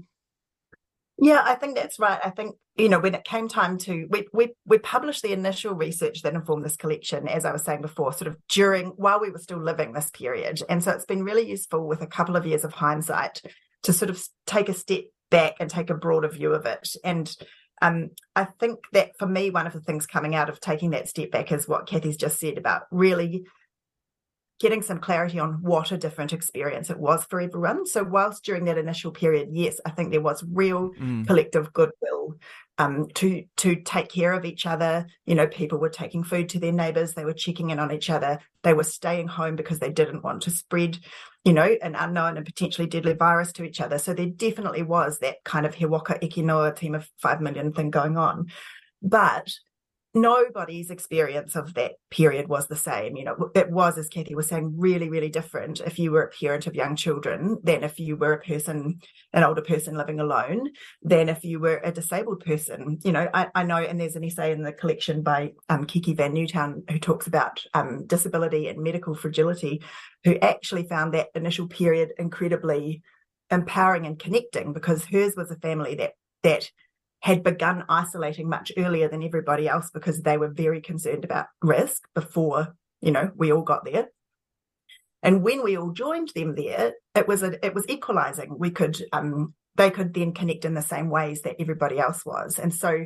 Yeah, 1.21 1.41
I 1.43 1.55
think 1.55 1.75
that's 1.75 1.99
right. 1.99 2.19
I 2.23 2.29
think 2.29 2.55
you 2.77 2.89
know 2.89 2.99
when 2.99 3.13
it 3.13 3.25
came 3.25 3.47
time 3.47 3.77
to 3.79 4.07
we 4.09 4.27
we 4.33 4.53
we 4.65 4.77
published 4.77 5.21
the 5.21 5.33
initial 5.33 5.73
research 5.73 6.21
that 6.21 6.33
informed 6.33 6.65
this 6.65 6.77
collection, 6.77 7.27
as 7.27 7.45
I 7.45 7.51
was 7.51 7.63
saying 7.63 7.81
before, 7.81 8.13
sort 8.13 8.27
of 8.27 8.37
during 8.49 8.87
while 8.89 9.19
we 9.19 9.29
were 9.29 9.39
still 9.39 9.61
living 9.61 9.93
this 9.93 10.09
period, 10.11 10.61
and 10.69 10.83
so 10.83 10.91
it's 10.91 11.05
been 11.05 11.23
really 11.23 11.49
useful 11.49 11.87
with 11.87 12.01
a 12.01 12.07
couple 12.07 12.35
of 12.35 12.45
years 12.45 12.63
of 12.63 12.73
hindsight 12.73 13.41
to 13.83 13.93
sort 13.93 14.09
of 14.09 14.23
take 14.45 14.69
a 14.69 14.73
step 14.73 15.03
back 15.29 15.55
and 15.59 15.69
take 15.69 15.89
a 15.89 15.95
broader 15.95 16.29
view 16.29 16.53
of 16.53 16.65
it. 16.65 16.89
And 17.03 17.33
um, 17.81 18.09
I 18.35 18.45
think 18.45 18.79
that 18.93 19.11
for 19.17 19.27
me, 19.27 19.49
one 19.49 19.67
of 19.67 19.73
the 19.73 19.81
things 19.81 20.05
coming 20.05 20.35
out 20.35 20.49
of 20.49 20.59
taking 20.59 20.91
that 20.91 21.07
step 21.07 21.31
back 21.31 21.51
is 21.51 21.67
what 21.67 21.87
Kathy's 21.87 22.17
just 22.17 22.39
said 22.39 22.57
about 22.57 22.83
really 22.91 23.45
getting 24.59 24.81
some 24.81 24.99
clarity 24.99 25.39
on 25.39 25.61
what 25.61 25.91
a 25.91 25.97
different 25.97 26.33
experience 26.33 26.89
it 26.89 26.99
was 26.99 27.23
for 27.25 27.39
everyone. 27.39 27.85
So, 27.85 28.03
whilst 28.03 28.43
during 28.43 28.65
that 28.65 28.77
initial 28.77 29.11
period, 29.11 29.49
yes, 29.51 29.79
I 29.85 29.91
think 29.91 30.11
there 30.11 30.21
was 30.21 30.43
real 30.51 30.91
mm. 30.91 31.25
collective 31.25 31.71
goodwill 31.73 32.37
um, 32.77 33.07
to 33.15 33.43
to 33.57 33.75
take 33.75 34.09
care 34.09 34.33
of 34.33 34.45
each 34.45 34.65
other. 34.65 35.07
You 35.25 35.35
know, 35.35 35.47
people 35.47 35.79
were 35.79 35.89
taking 35.89 36.23
food 36.23 36.49
to 36.49 36.59
their 36.59 36.71
neighbours, 36.71 37.13
they 37.13 37.25
were 37.25 37.33
checking 37.33 37.69
in 37.69 37.79
on 37.79 37.91
each 37.91 38.09
other, 38.09 38.39
they 38.63 38.73
were 38.73 38.83
staying 38.83 39.27
home 39.27 39.55
because 39.55 39.79
they 39.79 39.91
didn't 39.91 40.23
want 40.23 40.43
to 40.43 40.51
spread, 40.51 40.97
you 41.43 41.53
know, 41.53 41.75
an 41.81 41.95
unknown 41.95 42.37
and 42.37 42.45
potentially 42.45 42.87
deadly 42.87 43.13
virus 43.13 43.53
to 43.53 43.63
each 43.63 43.81
other. 43.81 43.97
So 43.97 44.13
there 44.13 44.27
definitely 44.27 44.83
was 44.83 45.19
that 45.19 45.43
kind 45.43 45.65
of 45.65 45.73
he 45.73 45.85
waka 45.85 46.23
eke 46.23 46.37
noa 46.37 46.73
team 46.73 46.95
of 46.95 47.09
five 47.21 47.41
million 47.41 47.71
thing 47.71 47.91
going 47.91 48.17
on. 48.17 48.47
But 49.01 49.51
nobody's 50.13 50.89
experience 50.89 51.55
of 51.55 51.73
that 51.75 51.93
period 52.09 52.47
was 52.47 52.67
the 52.67 52.75
same. 52.75 53.15
You 53.15 53.25
know, 53.25 53.49
it 53.53 53.69
was, 53.69 53.97
as 53.97 54.07
Kathy 54.07 54.35
was 54.35 54.47
saying, 54.47 54.73
really, 54.77 55.09
really 55.09 55.29
different 55.29 55.81
if 55.81 55.99
you 55.99 56.11
were 56.11 56.23
a 56.23 56.29
parent 56.29 56.67
of 56.67 56.75
young 56.75 56.95
children 56.95 57.59
than 57.63 57.83
if 57.83 57.99
you 57.99 58.15
were 58.15 58.33
a 58.33 58.41
person, 58.41 58.99
an 59.33 59.43
older 59.43 59.61
person 59.61 59.95
living 59.95 60.19
alone, 60.19 60.69
than 61.03 61.29
if 61.29 61.43
you 61.43 61.59
were 61.59 61.81
a 61.83 61.91
disabled 61.91 62.43
person. 62.43 62.99
You 63.03 63.11
know, 63.11 63.29
I, 63.33 63.47
I 63.53 63.63
know, 63.63 63.77
and 63.77 63.99
there's 63.99 64.15
an 64.15 64.23
essay 64.23 64.51
in 64.51 64.63
the 64.63 64.73
collection 64.73 65.21
by 65.21 65.53
um, 65.69 65.85
Kiki 65.85 66.13
Van 66.13 66.33
Newtown 66.33 66.83
who 66.89 66.99
talks 66.99 67.27
about 67.27 67.63
um, 67.73 68.05
disability 68.07 68.67
and 68.67 68.81
medical 68.81 69.13
fragility, 69.13 69.81
who 70.23 70.37
actually 70.39 70.87
found 70.87 71.13
that 71.13 71.29
initial 71.35 71.67
period 71.67 72.13
incredibly 72.17 73.03
empowering 73.51 74.05
and 74.05 74.19
connecting 74.19 74.73
because 74.73 75.05
hers 75.05 75.33
was 75.35 75.51
a 75.51 75.55
family 75.55 75.95
that 75.95 76.13
that 76.43 76.69
had 77.21 77.43
begun 77.43 77.83
isolating 77.89 78.47
much 78.47 78.71
earlier 78.77 79.09
than 79.09 79.23
everybody 79.23 79.67
else 79.67 79.89
because 79.93 80.21
they 80.21 80.37
were 80.37 80.49
very 80.49 80.81
concerned 80.81 81.25
about 81.25 81.47
risk 81.61 82.03
before 82.15 82.75
you 83.01 83.11
know 83.11 83.31
we 83.35 83.51
all 83.51 83.63
got 83.63 83.85
there. 83.85 84.07
And 85.21 85.43
when 85.43 85.63
we 85.63 85.77
all 85.77 85.91
joined 85.91 86.31
them 86.33 86.55
there 86.55 86.93
it 87.15 87.27
was 87.27 87.43
a, 87.43 87.63
it 87.65 87.73
was 87.73 87.85
equalizing. 87.89 88.57
We 88.57 88.71
could 88.71 88.97
um 89.11 89.53
they 89.75 89.91
could 89.91 90.13
then 90.13 90.33
connect 90.33 90.65
in 90.65 90.73
the 90.73 90.81
same 90.81 91.09
ways 91.09 91.41
that 91.43 91.55
everybody 91.59 91.99
else 91.99 92.25
was. 92.25 92.59
And 92.59 92.73
so 92.73 93.05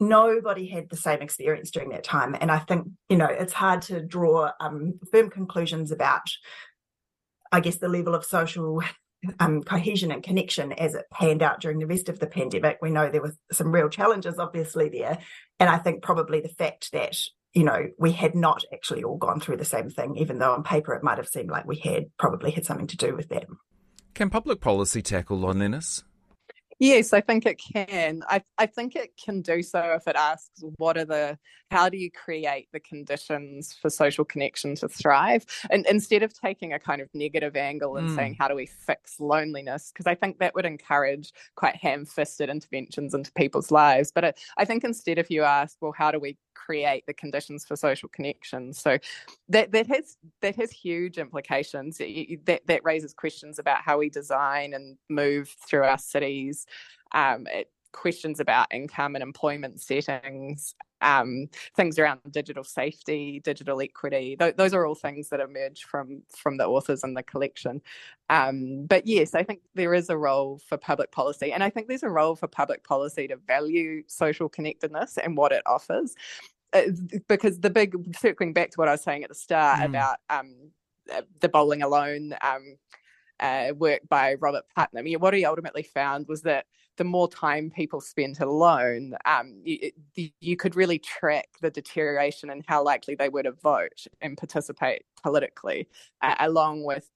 nobody 0.00 0.68
had 0.68 0.90
the 0.90 0.96
same 0.96 1.22
experience 1.22 1.70
during 1.70 1.90
that 1.90 2.04
time. 2.04 2.36
And 2.40 2.50
i 2.50 2.58
think 2.58 2.88
you 3.08 3.16
know 3.16 3.26
it's 3.26 3.52
hard 3.52 3.82
to 3.82 4.00
draw 4.00 4.50
um, 4.60 4.98
firm 5.12 5.30
conclusions 5.30 5.92
about 5.92 6.22
i 7.52 7.60
guess 7.60 7.78
the 7.78 7.88
level 7.88 8.14
of 8.14 8.24
social 8.24 8.82
um, 9.40 9.62
cohesion 9.62 10.10
and 10.10 10.22
connection 10.22 10.72
as 10.72 10.94
it 10.94 11.06
panned 11.12 11.42
out 11.42 11.60
during 11.60 11.78
the 11.78 11.86
rest 11.86 12.08
of 12.08 12.18
the 12.18 12.26
pandemic. 12.26 12.78
We 12.80 12.90
know 12.90 13.10
there 13.10 13.22
were 13.22 13.34
some 13.52 13.72
real 13.72 13.88
challenges, 13.88 14.38
obviously, 14.38 14.88
there. 14.88 15.18
And 15.60 15.68
I 15.68 15.78
think 15.78 16.02
probably 16.02 16.40
the 16.40 16.48
fact 16.48 16.92
that, 16.92 17.16
you 17.52 17.64
know, 17.64 17.88
we 17.98 18.12
had 18.12 18.34
not 18.34 18.64
actually 18.72 19.04
all 19.04 19.16
gone 19.16 19.40
through 19.40 19.58
the 19.58 19.64
same 19.64 19.90
thing, 19.90 20.16
even 20.16 20.38
though 20.38 20.52
on 20.52 20.62
paper 20.62 20.94
it 20.94 21.04
might 21.04 21.18
have 21.18 21.28
seemed 21.28 21.50
like 21.50 21.66
we 21.66 21.76
had, 21.76 22.06
probably 22.18 22.50
had 22.50 22.66
something 22.66 22.88
to 22.88 22.96
do 22.96 23.14
with 23.14 23.28
that. 23.28 23.46
Can 24.14 24.30
public 24.30 24.60
policy 24.60 25.02
tackle 25.02 25.38
loneliness? 25.38 26.04
Yes, 26.78 27.12
I 27.12 27.20
think 27.20 27.46
it 27.46 27.60
can. 27.72 28.22
I, 28.28 28.42
I 28.58 28.66
think 28.66 28.96
it 28.96 29.12
can 29.22 29.42
do 29.42 29.62
so 29.62 29.94
if 29.96 30.06
it 30.06 30.16
asks 30.16 30.62
what 30.76 30.96
are 30.96 31.04
the, 31.04 31.38
how 31.70 31.88
do 31.88 31.96
you 31.96 32.10
create 32.10 32.68
the 32.72 32.80
conditions 32.80 33.72
for 33.72 33.90
social 33.90 34.24
connection 34.24 34.74
to 34.76 34.88
thrive? 34.88 35.44
And 35.70 35.86
instead 35.86 36.22
of 36.22 36.32
taking 36.32 36.72
a 36.72 36.78
kind 36.78 37.00
of 37.00 37.08
negative 37.14 37.56
angle 37.56 37.96
and 37.96 38.10
mm. 38.10 38.16
saying, 38.16 38.36
how 38.38 38.48
do 38.48 38.54
we 38.54 38.66
fix 38.66 39.18
loneliness? 39.20 39.90
Because 39.92 40.06
I 40.06 40.14
think 40.14 40.38
that 40.38 40.54
would 40.54 40.66
encourage 40.66 41.32
quite 41.56 41.76
ham 41.76 42.04
fisted 42.04 42.50
interventions 42.50 43.14
into 43.14 43.32
people's 43.32 43.70
lives. 43.70 44.12
But 44.14 44.24
it, 44.24 44.40
I 44.56 44.64
think 44.64 44.84
instead, 44.84 45.18
if 45.18 45.30
you 45.30 45.42
ask, 45.42 45.76
well, 45.80 45.94
how 45.96 46.10
do 46.10 46.18
we 46.18 46.36
create 46.64 47.04
the 47.06 47.14
conditions 47.14 47.64
for 47.64 47.76
social 47.76 48.08
connection. 48.08 48.72
So 48.72 48.98
that 49.48 49.72
that 49.72 49.86
has 49.88 50.16
that 50.40 50.56
has 50.56 50.70
huge 50.70 51.18
implications. 51.18 51.98
That 51.98 52.62
that 52.66 52.84
raises 52.84 53.14
questions 53.14 53.58
about 53.58 53.82
how 53.82 53.98
we 53.98 54.08
design 54.10 54.74
and 54.74 54.96
move 55.08 55.54
through 55.68 55.84
our 55.84 55.98
cities. 55.98 56.66
Um, 57.12 57.46
it, 57.48 57.68
questions 57.94 58.40
about 58.40 58.66
income 58.74 59.14
and 59.14 59.22
employment 59.22 59.80
settings, 59.80 60.74
um, 61.00 61.46
things 61.76 61.98
around 61.98 62.20
digital 62.30 62.64
safety, 62.64 63.40
digital 63.44 63.80
equity. 63.80 64.36
Th- 64.38 64.56
those 64.56 64.74
are 64.74 64.84
all 64.84 64.94
things 64.94 65.28
that 65.28 65.40
emerge 65.40 65.84
from 65.84 66.22
from 66.36 66.56
the 66.56 66.66
authors 66.66 67.04
in 67.04 67.14
the 67.14 67.22
collection. 67.22 67.80
Um, 68.28 68.86
but 68.86 69.06
yes, 69.06 69.34
I 69.34 69.42
think 69.44 69.60
there 69.74 69.94
is 69.94 70.10
a 70.10 70.16
role 70.16 70.60
for 70.66 70.76
public 70.76 71.12
policy, 71.12 71.52
and 71.52 71.62
I 71.62 71.70
think 71.70 71.88
there's 71.88 72.02
a 72.02 72.10
role 72.10 72.36
for 72.36 72.48
public 72.48 72.84
policy 72.84 73.28
to 73.28 73.36
value 73.36 74.02
social 74.08 74.48
connectedness 74.48 75.16
and 75.18 75.36
what 75.36 75.52
it 75.52 75.62
offers. 75.66 76.14
Uh, 76.74 76.82
because 77.28 77.60
the 77.60 77.70
big 77.70 77.94
circling 78.16 78.52
back 78.52 78.70
to 78.70 78.76
what 78.76 78.88
I 78.88 78.92
was 78.92 79.02
saying 79.02 79.22
at 79.22 79.28
the 79.28 79.34
start 79.34 79.78
mm. 79.78 79.84
about 79.86 80.16
um, 80.28 80.70
uh, 81.12 81.22
the 81.40 81.48
bowling 81.48 81.82
alone 81.82 82.34
um, 82.42 82.76
uh, 83.38 83.72
work 83.76 84.00
by 84.08 84.34
Robert 84.34 84.64
Putnam. 84.74 85.06
What 85.20 85.34
he 85.34 85.44
ultimately 85.44 85.84
found 85.84 86.26
was 86.28 86.42
that 86.42 86.66
the 86.96 87.04
more 87.04 87.28
time 87.28 87.70
people 87.70 88.00
spent 88.00 88.40
alone, 88.40 89.14
um, 89.24 89.60
you, 89.64 89.90
you, 90.40 90.56
could 90.56 90.76
really 90.76 90.98
track 90.98 91.48
the 91.60 91.70
deterioration 91.70 92.50
and 92.50 92.64
how 92.66 92.84
likely 92.84 93.14
they 93.14 93.28
were 93.28 93.42
to 93.42 93.52
vote 93.52 94.06
and 94.20 94.36
participate 94.36 95.02
politically, 95.22 95.88
uh, 96.22 96.36
along 96.38 96.84
with 96.84 97.10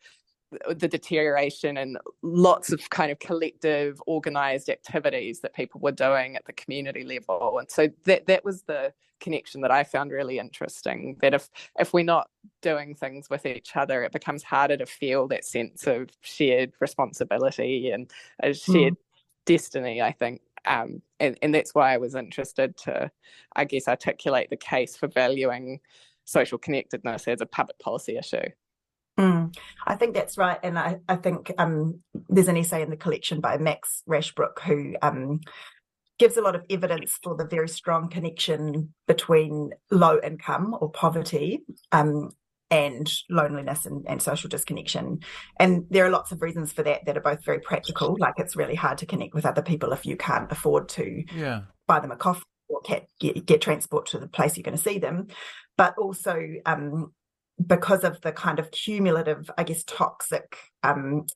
the 0.68 0.88
deterioration 0.88 1.76
and 1.76 1.98
lots 2.22 2.72
of 2.72 2.88
kind 2.90 3.12
of 3.12 3.18
collective 3.18 4.02
organized 4.06 4.68
activities 4.68 5.40
that 5.40 5.54
people 5.54 5.80
were 5.80 5.92
doing 5.92 6.36
at 6.36 6.44
the 6.46 6.52
community 6.52 7.04
level. 7.04 7.58
And 7.58 7.70
so 7.70 7.88
that 8.04 8.26
that 8.26 8.44
was 8.44 8.62
the 8.62 8.92
connection 9.20 9.60
that 9.60 9.70
i 9.70 9.82
found 9.82 10.10
really 10.10 10.38
interesting 10.38 11.16
that 11.20 11.34
if 11.34 11.48
if 11.78 11.92
we're 11.92 12.04
not 12.04 12.28
doing 12.62 12.94
things 12.94 13.28
with 13.28 13.46
each 13.46 13.76
other 13.76 14.02
it 14.02 14.12
becomes 14.12 14.42
harder 14.42 14.76
to 14.76 14.86
feel 14.86 15.26
that 15.26 15.44
sense 15.44 15.86
of 15.86 16.08
shared 16.20 16.72
responsibility 16.80 17.90
and 17.90 18.10
a 18.42 18.54
shared 18.54 18.94
mm. 18.94 18.96
destiny 19.46 20.00
i 20.02 20.12
think. 20.12 20.40
Um, 20.64 21.02
and, 21.20 21.38
and 21.40 21.54
that's 21.54 21.74
why 21.74 21.94
i 21.94 21.98
was 21.98 22.14
interested 22.14 22.76
to 22.78 23.10
i 23.56 23.64
guess 23.64 23.88
articulate 23.88 24.50
the 24.50 24.56
case 24.56 24.96
for 24.96 25.06
valuing 25.06 25.80
social 26.24 26.58
connectedness 26.58 27.26
as 27.26 27.40
a 27.40 27.46
public 27.46 27.78
policy 27.78 28.16
issue 28.16 28.48
Mm, 29.18 29.54
I 29.86 29.96
think 29.96 30.14
that's 30.14 30.38
right. 30.38 30.58
And 30.62 30.78
I, 30.78 30.98
I 31.08 31.16
think 31.16 31.52
um, 31.58 32.00
there's 32.28 32.48
an 32.48 32.56
essay 32.56 32.82
in 32.82 32.90
the 32.90 32.96
collection 32.96 33.40
by 33.40 33.58
Max 33.58 34.02
Rashbrooke 34.08 34.60
who 34.60 34.94
um, 35.02 35.40
gives 36.18 36.36
a 36.36 36.42
lot 36.42 36.54
of 36.54 36.64
evidence 36.70 37.18
for 37.22 37.36
the 37.36 37.44
very 37.44 37.68
strong 37.68 38.08
connection 38.08 38.94
between 39.06 39.70
low 39.90 40.20
income 40.22 40.76
or 40.80 40.90
poverty 40.90 41.62
um, 41.90 42.30
and 42.70 43.10
loneliness 43.28 43.86
and, 43.86 44.04
and, 44.08 44.22
social 44.22 44.48
disconnection. 44.48 45.20
And 45.58 45.86
there 45.90 46.06
are 46.06 46.10
lots 46.10 46.32
of 46.32 46.42
reasons 46.42 46.72
for 46.72 46.82
that 46.82 47.06
that 47.06 47.16
are 47.16 47.22
both 47.22 47.44
very 47.44 47.60
practical, 47.60 48.16
like 48.18 48.34
it's 48.36 48.56
really 48.56 48.74
hard 48.74 48.98
to 48.98 49.06
connect 49.06 49.34
with 49.34 49.46
other 49.46 49.62
people 49.62 49.92
if 49.92 50.04
you 50.04 50.16
can't 50.16 50.52
afford 50.52 50.88
to 50.90 51.24
yeah. 51.34 51.62
buy 51.86 52.00
them 52.00 52.12
a 52.12 52.16
coffee 52.16 52.42
or 52.68 52.80
get, 52.84 53.08
get, 53.46 53.60
transport 53.62 54.06
to 54.06 54.18
the 54.18 54.28
place 54.28 54.56
you're 54.56 54.64
going 54.64 54.76
to 54.76 54.82
see 54.82 54.98
them. 54.98 55.28
But 55.76 55.96
also, 55.96 56.38
um, 56.66 57.12
because 57.64 58.04
of 58.04 58.20
the 58.20 58.32
kind 58.32 58.58
of 58.58 58.70
cumulative, 58.70 59.50
I 59.58 59.64
guess, 59.64 59.82
toxic 59.84 60.56
um, 60.82 61.26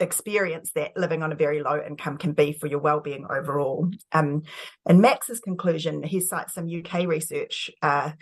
experience 0.00 0.72
that 0.72 0.96
living 0.96 1.22
on 1.22 1.32
a 1.32 1.36
very 1.36 1.62
low 1.62 1.80
income 1.84 2.16
can 2.16 2.32
be 2.32 2.52
for 2.52 2.66
your 2.66 2.78
well-being 2.80 3.26
overall. 3.30 3.88
Um, 4.12 4.42
and 4.86 5.00
Max's 5.00 5.40
conclusion, 5.40 6.02
he 6.02 6.20
cites 6.20 6.54
some 6.54 6.68
UK 6.68 7.06
research 7.06 7.70
uh, 7.82 8.12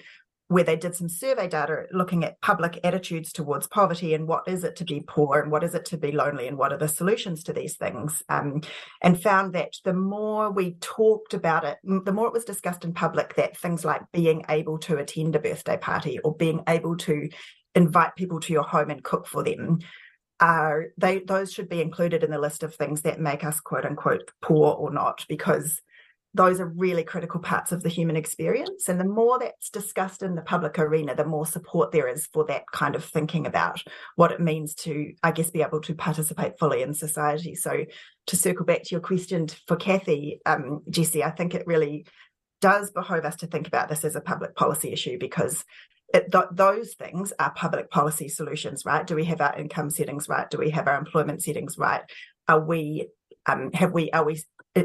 where 0.48 0.64
they 0.64 0.76
did 0.76 0.94
some 0.94 1.08
survey 1.08 1.46
data 1.46 1.84
looking 1.92 2.24
at 2.24 2.40
public 2.40 2.80
attitudes 2.82 3.32
towards 3.32 3.66
poverty 3.66 4.14
and 4.14 4.26
what 4.26 4.48
is 4.48 4.64
it 4.64 4.76
to 4.76 4.84
be 4.84 5.04
poor 5.06 5.38
and 5.40 5.52
what 5.52 5.62
is 5.62 5.74
it 5.74 5.84
to 5.84 5.96
be 5.96 6.10
lonely 6.10 6.48
and 6.48 6.56
what 6.56 6.72
are 6.72 6.78
the 6.78 6.88
solutions 6.88 7.44
to 7.44 7.52
these 7.52 7.76
things 7.76 8.22
um, 8.28 8.62
and 9.02 9.22
found 9.22 9.54
that 9.54 9.72
the 9.84 9.92
more 9.92 10.50
we 10.50 10.72
talked 10.80 11.34
about 11.34 11.64
it 11.64 11.78
the 11.84 12.12
more 12.12 12.26
it 12.26 12.32
was 12.32 12.44
discussed 12.44 12.84
in 12.84 12.92
public 12.92 13.34
that 13.34 13.56
things 13.56 13.84
like 13.84 14.02
being 14.12 14.44
able 14.48 14.78
to 14.78 14.96
attend 14.96 15.36
a 15.36 15.38
birthday 15.38 15.76
party 15.76 16.18
or 16.20 16.34
being 16.34 16.62
able 16.66 16.96
to 16.96 17.28
invite 17.74 18.16
people 18.16 18.40
to 18.40 18.52
your 18.52 18.62
home 18.62 18.90
and 18.90 19.04
cook 19.04 19.26
for 19.26 19.44
them 19.44 19.78
are 20.40 20.86
they 20.96 21.18
those 21.18 21.52
should 21.52 21.68
be 21.68 21.82
included 21.82 22.22
in 22.22 22.30
the 22.30 22.38
list 22.38 22.62
of 22.62 22.74
things 22.74 23.02
that 23.02 23.20
make 23.20 23.44
us 23.44 23.60
quote 23.60 23.84
unquote 23.84 24.30
poor 24.40 24.72
or 24.72 24.90
not 24.92 25.24
because 25.28 25.82
those 26.38 26.60
are 26.60 26.68
really 26.68 27.02
critical 27.02 27.40
parts 27.40 27.72
of 27.72 27.82
the 27.82 27.88
human 27.88 28.14
experience. 28.14 28.88
And 28.88 29.00
the 29.00 29.04
more 29.04 29.40
that's 29.40 29.70
discussed 29.70 30.22
in 30.22 30.36
the 30.36 30.42
public 30.42 30.78
arena, 30.78 31.16
the 31.16 31.24
more 31.24 31.44
support 31.44 31.90
there 31.90 32.06
is 32.06 32.28
for 32.32 32.44
that 32.46 32.62
kind 32.72 32.94
of 32.94 33.04
thinking 33.04 33.44
about 33.44 33.82
what 34.14 34.30
it 34.30 34.40
means 34.40 34.72
to, 34.76 35.14
I 35.24 35.32
guess, 35.32 35.50
be 35.50 35.62
able 35.62 35.80
to 35.80 35.96
participate 35.96 36.56
fully 36.56 36.80
in 36.80 36.94
society. 36.94 37.56
So, 37.56 37.84
to 38.28 38.36
circle 38.36 38.64
back 38.64 38.84
to 38.84 38.90
your 38.92 39.00
question 39.00 39.48
for 39.66 39.74
Kathy, 39.74 40.40
um, 40.46 40.82
Jesse, 40.88 41.24
I 41.24 41.32
think 41.32 41.56
it 41.56 41.66
really 41.66 42.06
does 42.60 42.92
behove 42.92 43.24
us 43.24 43.34
to 43.36 43.48
think 43.48 43.66
about 43.66 43.88
this 43.88 44.04
as 44.04 44.14
a 44.14 44.20
public 44.20 44.54
policy 44.54 44.92
issue 44.92 45.18
because 45.18 45.64
it, 46.14 46.30
th- 46.30 46.44
those 46.52 46.94
things 46.94 47.32
are 47.40 47.50
public 47.50 47.90
policy 47.90 48.28
solutions, 48.28 48.84
right? 48.86 49.04
Do 49.04 49.16
we 49.16 49.24
have 49.24 49.40
our 49.40 49.58
income 49.58 49.90
settings 49.90 50.28
right? 50.28 50.48
Do 50.48 50.58
we 50.58 50.70
have 50.70 50.86
our 50.86 50.98
employment 50.98 51.42
settings 51.42 51.76
right? 51.78 52.02
Are 52.46 52.60
we 52.60 53.08
um, 53.46 53.72
have 53.72 53.92
we 53.92 54.10
are 54.12 54.24
we 54.24 54.40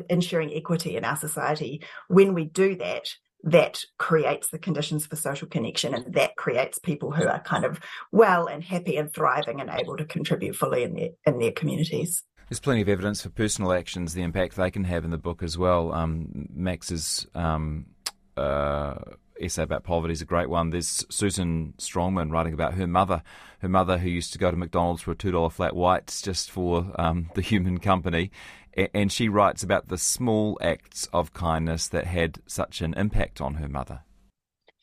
ensuring 0.10 0.54
equity 0.54 0.96
in 0.96 1.06
our 1.06 1.18
society, 1.18 1.84
when 2.08 2.34
we 2.34 2.46
do 2.46 2.76
that, 2.78 3.08
that 3.44 3.84
creates 3.98 4.50
the 4.50 4.58
conditions 4.58 5.06
for 5.06 5.16
social 5.16 5.48
connection 5.48 5.94
and 5.94 6.14
that 6.14 6.36
creates 6.38 6.80
people 6.80 7.12
who 7.12 7.28
are 7.28 7.42
kind 7.42 7.66
of 7.66 7.80
well 8.12 8.48
and 8.48 8.64
happy 8.64 8.96
and 8.96 9.14
thriving 9.14 9.60
and 9.60 9.70
able 9.70 9.98
to 9.98 10.06
contribute 10.06 10.56
fully 10.56 10.84
in 10.84 10.94
their 10.96 11.10
in 11.26 11.40
their 11.40 11.52
communities. 11.52 12.24
There's 12.50 12.60
plenty 12.60 12.82
of 12.82 12.90
evidence 12.90 13.22
for 13.22 13.30
personal 13.30 13.74
actions, 13.74 14.14
the 14.14 14.22
impact 14.22 14.56
they 14.56 14.72
can 14.72 14.84
have 14.86 15.04
in 15.04 15.12
the 15.12 15.18
book 15.18 15.44
as 15.44 15.58
well. 15.58 15.92
Um, 15.94 16.48
Max's 16.54 17.26
um, 17.34 17.88
uh, 18.38 18.96
essay 19.40 19.64
about 19.64 19.84
poverty 19.84 20.14
is 20.14 20.22
a 20.22 20.26
great 20.26 20.50
one. 20.50 20.70
There's 20.70 21.06
Susan 21.10 21.74
Strongman 21.78 22.32
writing 22.32 22.54
about 22.54 22.76
her 22.76 22.88
mother, 22.88 23.24
her 23.60 23.70
mother 23.70 23.98
who 23.98 24.10
used 24.10 24.34
to 24.34 24.40
go 24.40 24.52
to 24.52 24.58
McDonald's 24.58 25.02
for 25.02 25.12
a 25.12 25.16
two 25.16 25.32
dollar 25.32 25.50
flat 25.50 25.76
whites 25.76 26.22
just 26.22 26.52
for 26.52 26.92
um, 27.00 27.30
the 27.34 27.42
human 27.42 27.80
company, 27.80 28.32
and 28.94 29.12
she 29.12 29.30
writes 29.30 29.64
about 29.64 29.88
the 29.88 29.98
small 29.98 30.58
acts 30.62 31.08
of 31.14 31.34
kindness 31.34 31.88
that 31.90 32.06
had 32.06 32.40
such 32.48 32.82
an 32.82 32.94
impact 32.96 33.42
on 33.42 33.56
her 33.56 33.68
mother. 33.68 34.02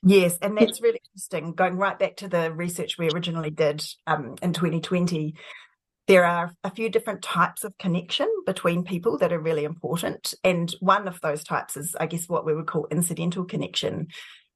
Yes, 0.02 0.38
and 0.40 0.56
that's 0.56 0.80
really 0.80 1.00
interesting. 1.12 1.52
Going 1.52 1.76
right 1.76 1.98
back 1.98 2.16
to 2.16 2.28
the 2.28 2.50
research 2.52 2.96
we 2.98 3.10
originally 3.10 3.50
did 3.50 3.84
um, 4.06 4.36
in 4.40 4.54
2020, 4.54 5.34
there 6.08 6.24
are 6.24 6.54
a 6.64 6.70
few 6.70 6.88
different 6.88 7.22
types 7.22 7.64
of 7.64 7.76
connection 7.78 8.26
between 8.46 8.82
people 8.82 9.18
that 9.18 9.32
are 9.32 9.38
really 9.38 9.64
important. 9.64 10.34
And 10.42 10.74
one 10.80 11.06
of 11.06 11.20
those 11.20 11.44
types 11.44 11.76
is, 11.76 11.94
I 12.00 12.06
guess, 12.06 12.28
what 12.28 12.46
we 12.46 12.54
would 12.54 12.66
call 12.66 12.88
incidental 12.90 13.44
connection. 13.44 14.08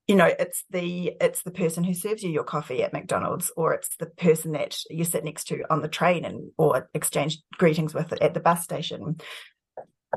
You 0.06 0.16
know, 0.16 0.30
it's 0.38 0.64
the 0.70 1.12
it's 1.20 1.42
the 1.42 1.50
person 1.50 1.82
who 1.82 1.94
serves 1.94 2.22
you 2.22 2.30
your 2.30 2.44
coffee 2.44 2.82
at 2.82 2.92
McDonald's, 2.92 3.50
or 3.56 3.72
it's 3.72 3.96
the 3.96 4.06
person 4.06 4.52
that 4.52 4.76
you 4.90 5.04
sit 5.04 5.24
next 5.24 5.44
to 5.44 5.64
on 5.70 5.80
the 5.80 5.88
train 5.88 6.24
and 6.24 6.50
or 6.58 6.90
exchange 6.92 7.38
greetings 7.56 7.94
with 7.94 8.12
at 8.20 8.34
the 8.34 8.40
bus 8.40 8.62
station. 8.62 9.16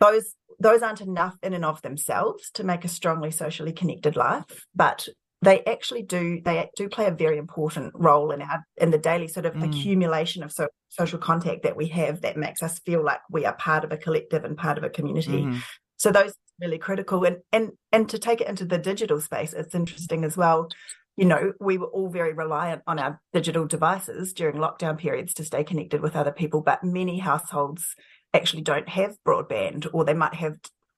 Those 0.01 0.33
those 0.59 0.81
aren't 0.81 1.01
enough 1.01 1.37
in 1.41 1.53
and 1.53 1.63
of 1.63 1.81
themselves 1.81 2.49
to 2.55 2.63
make 2.63 2.83
a 2.83 2.89
strongly 2.89 3.31
socially 3.31 3.71
connected 3.71 4.15
life, 4.15 4.65
but 4.75 5.07
they 5.41 5.63
actually 5.65 6.01
do 6.01 6.41
they 6.43 6.67
do 6.75 6.89
play 6.89 7.05
a 7.05 7.11
very 7.11 7.37
important 7.37 7.93
role 7.95 8.31
in 8.31 8.41
our 8.41 8.65
in 8.77 8.89
the 8.89 8.97
daily 8.97 9.27
sort 9.27 9.45
of 9.45 9.53
mm. 9.53 9.65
accumulation 9.65 10.43
of 10.43 10.51
so, 10.51 10.67
social 10.89 11.19
contact 11.19 11.63
that 11.63 11.77
we 11.77 11.87
have 11.87 12.21
that 12.21 12.37
makes 12.37 12.63
us 12.63 12.79
feel 12.79 13.03
like 13.03 13.19
we 13.29 13.45
are 13.45 13.55
part 13.55 13.83
of 13.83 13.91
a 13.91 13.97
collective 13.97 14.43
and 14.43 14.57
part 14.57 14.77
of 14.77 14.83
a 14.83 14.89
community. 14.89 15.43
Mm. 15.43 15.61
So 15.97 16.11
those 16.11 16.33
really 16.59 16.77
critical 16.77 17.23
and 17.23 17.37
and 17.51 17.71
and 17.91 18.09
to 18.09 18.19
take 18.19 18.41
it 18.41 18.47
into 18.47 18.65
the 18.65 18.77
digital 18.77 19.21
space, 19.21 19.53
it's 19.53 19.75
interesting 19.75 20.23
as 20.23 20.37
well. 20.37 20.69
You 21.15 21.25
know, 21.25 21.53
we 21.59 21.77
were 21.77 21.87
all 21.87 22.09
very 22.09 22.33
reliant 22.33 22.83
on 22.85 22.99
our 22.99 23.19
digital 23.33 23.65
devices 23.65 24.33
during 24.33 24.57
lockdown 24.57 24.97
periods 24.99 25.33
to 25.35 25.43
stay 25.43 25.63
connected 25.63 26.01
with 26.01 26.15
other 26.15 26.31
people, 26.31 26.61
but 26.61 26.83
many 26.83 27.17
households 27.17 27.95
actually 28.33 28.61
don't 28.61 28.87
have 28.89 29.17
broadband 29.27 29.87
or 29.93 30.05
they 30.05 30.13
might 30.13 30.35
have 30.35 30.57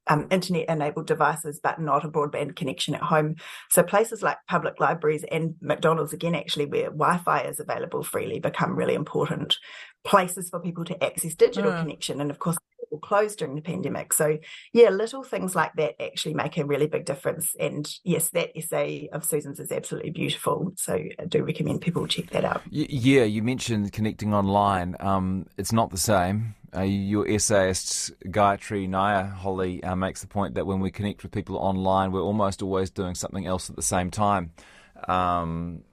um, 0.10 0.28
internet 0.32 0.68
enabled 0.68 1.08
devices, 1.08 1.60
but 1.62 1.80
not 1.80 2.04
a 2.04 2.10
broadband 2.10 2.56
connection 2.56 2.96
at 2.96 3.02
home. 3.02 3.36
So 3.70 3.84
places 3.84 4.24
like 4.24 4.38
public 4.48 4.80
libraries 4.80 5.24
and 5.32 5.56
McDonald's, 5.62 6.14
again, 6.14 6.36
actually, 6.36 6.66
where 6.66 6.86
Wi 6.86 7.18
Fi 7.20 7.42
is 7.42 7.60
available 7.60 8.04
freely, 8.04 8.40
become 8.40 8.76
really 8.76 8.96
important 8.96 9.58
places 10.04 10.50
for 10.50 10.60
people 10.60 10.84
to 10.86 11.04
access 11.04 11.36
digital 11.36 11.72
mm. 11.72 11.80
connection. 11.80 12.20
And 12.20 12.32
of 12.32 12.40
course, 12.40 12.58
people 12.90 13.00
closed 13.00 13.40
during 13.40 13.56
the 13.56 13.62
pandemic. 13.62 14.14
So, 14.14 14.38
yeah, 14.74 14.90
little 14.90 15.24
things 15.24 15.56
like 15.56 15.74
that 15.76 16.02
actually 16.02 16.34
make 16.34 16.58
a 16.58 16.66
really 16.66 16.88
big 16.88 17.06
difference. 17.06 17.56
And 17.60 17.90
yes, 18.04 18.30
that 18.32 18.58
essay 18.58 19.10
of 19.12 19.24
Susan's 19.24 19.60
is 19.60 19.72
absolutely 19.72 20.12
beautiful. 20.12 20.74
So, 20.76 20.94
I 20.94 21.26
do 21.28 21.44
recommend 21.44 21.82
people 21.82 22.08
check 22.08 22.30
that 22.32 22.46
out. 22.46 22.62
Yeah, 22.70 23.24
you 23.24 23.44
mentioned 23.44 23.92
connecting 23.94 24.34
online. 24.34 24.96
Um, 25.00 25.46
it's 25.58 25.72
not 25.72 25.92
the 25.92 25.98
same. 25.98 26.56
Uh, 26.76 26.82
your 26.82 27.28
essayist 27.28 28.12
Gayatri 28.26 28.88
Nair 28.88 29.26
Holly 29.26 29.84
uh, 29.84 29.96
makes 29.96 30.22
the 30.22 30.28
point 30.28 30.54
that 30.54 30.68
when 30.68 30.80
we 30.80 30.92
connect 30.92 31.24
with 31.24 31.32
people 31.32 31.58
online, 31.58 32.12
we're 32.12 32.22
almost 32.22 32.62
always 32.62 32.92
doing 32.92 33.16
something 33.16 33.48
else 33.48 33.70
at 33.72 33.76
the 33.76 33.82
same 33.82 34.12
time. 34.12 34.52
Um, 35.08 35.84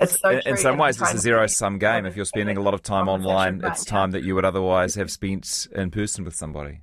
it's, 0.00 0.20
so 0.20 0.40
in, 0.44 0.56
some 0.56 0.78
ways, 0.78 1.00
it's 1.00 1.14
a 1.14 1.18
zero 1.18 1.46
sum 1.46 1.78
game. 1.78 2.06
If 2.06 2.16
you're 2.16 2.24
spending 2.24 2.56
a 2.56 2.62
lot 2.62 2.74
of 2.74 2.82
time 2.82 3.08
online, 3.08 3.60
it's 3.64 3.84
time 3.84 4.12
that 4.12 4.22
you 4.22 4.34
would 4.34 4.44
otherwise 4.44 4.94
have 4.94 5.10
spent 5.10 5.68
in 5.74 5.90
person 5.90 6.24
with 6.24 6.34
somebody. 6.34 6.80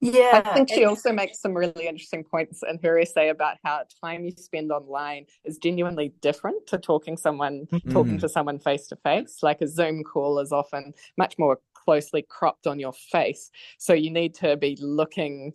Yeah. 0.00 0.42
I 0.44 0.54
think 0.54 0.68
she 0.68 0.84
also 0.84 1.12
makes 1.12 1.40
some 1.40 1.54
really 1.54 1.88
interesting 1.88 2.22
points 2.22 2.62
in 2.68 2.78
her 2.82 2.98
essay 2.98 3.30
about 3.30 3.56
how 3.64 3.82
time 4.02 4.24
you 4.24 4.32
spend 4.36 4.70
online 4.70 5.26
is 5.44 5.58
genuinely 5.58 6.12
different 6.20 6.66
to 6.68 6.78
talking 6.78 7.16
someone 7.16 7.66
mm-hmm. 7.66 7.90
talking 7.90 8.18
to 8.18 8.28
someone 8.28 8.60
face 8.60 8.86
to 8.88 8.96
face. 8.96 9.38
Like 9.42 9.60
a 9.60 9.66
Zoom 9.66 10.04
call 10.04 10.38
is 10.38 10.52
often 10.52 10.94
much 11.16 11.36
more 11.38 11.58
closely 11.74 12.22
cropped 12.22 12.66
on 12.66 12.78
your 12.78 12.92
face. 12.92 13.50
So 13.78 13.92
you 13.92 14.10
need 14.10 14.34
to 14.34 14.56
be 14.56 14.76
looking 14.80 15.54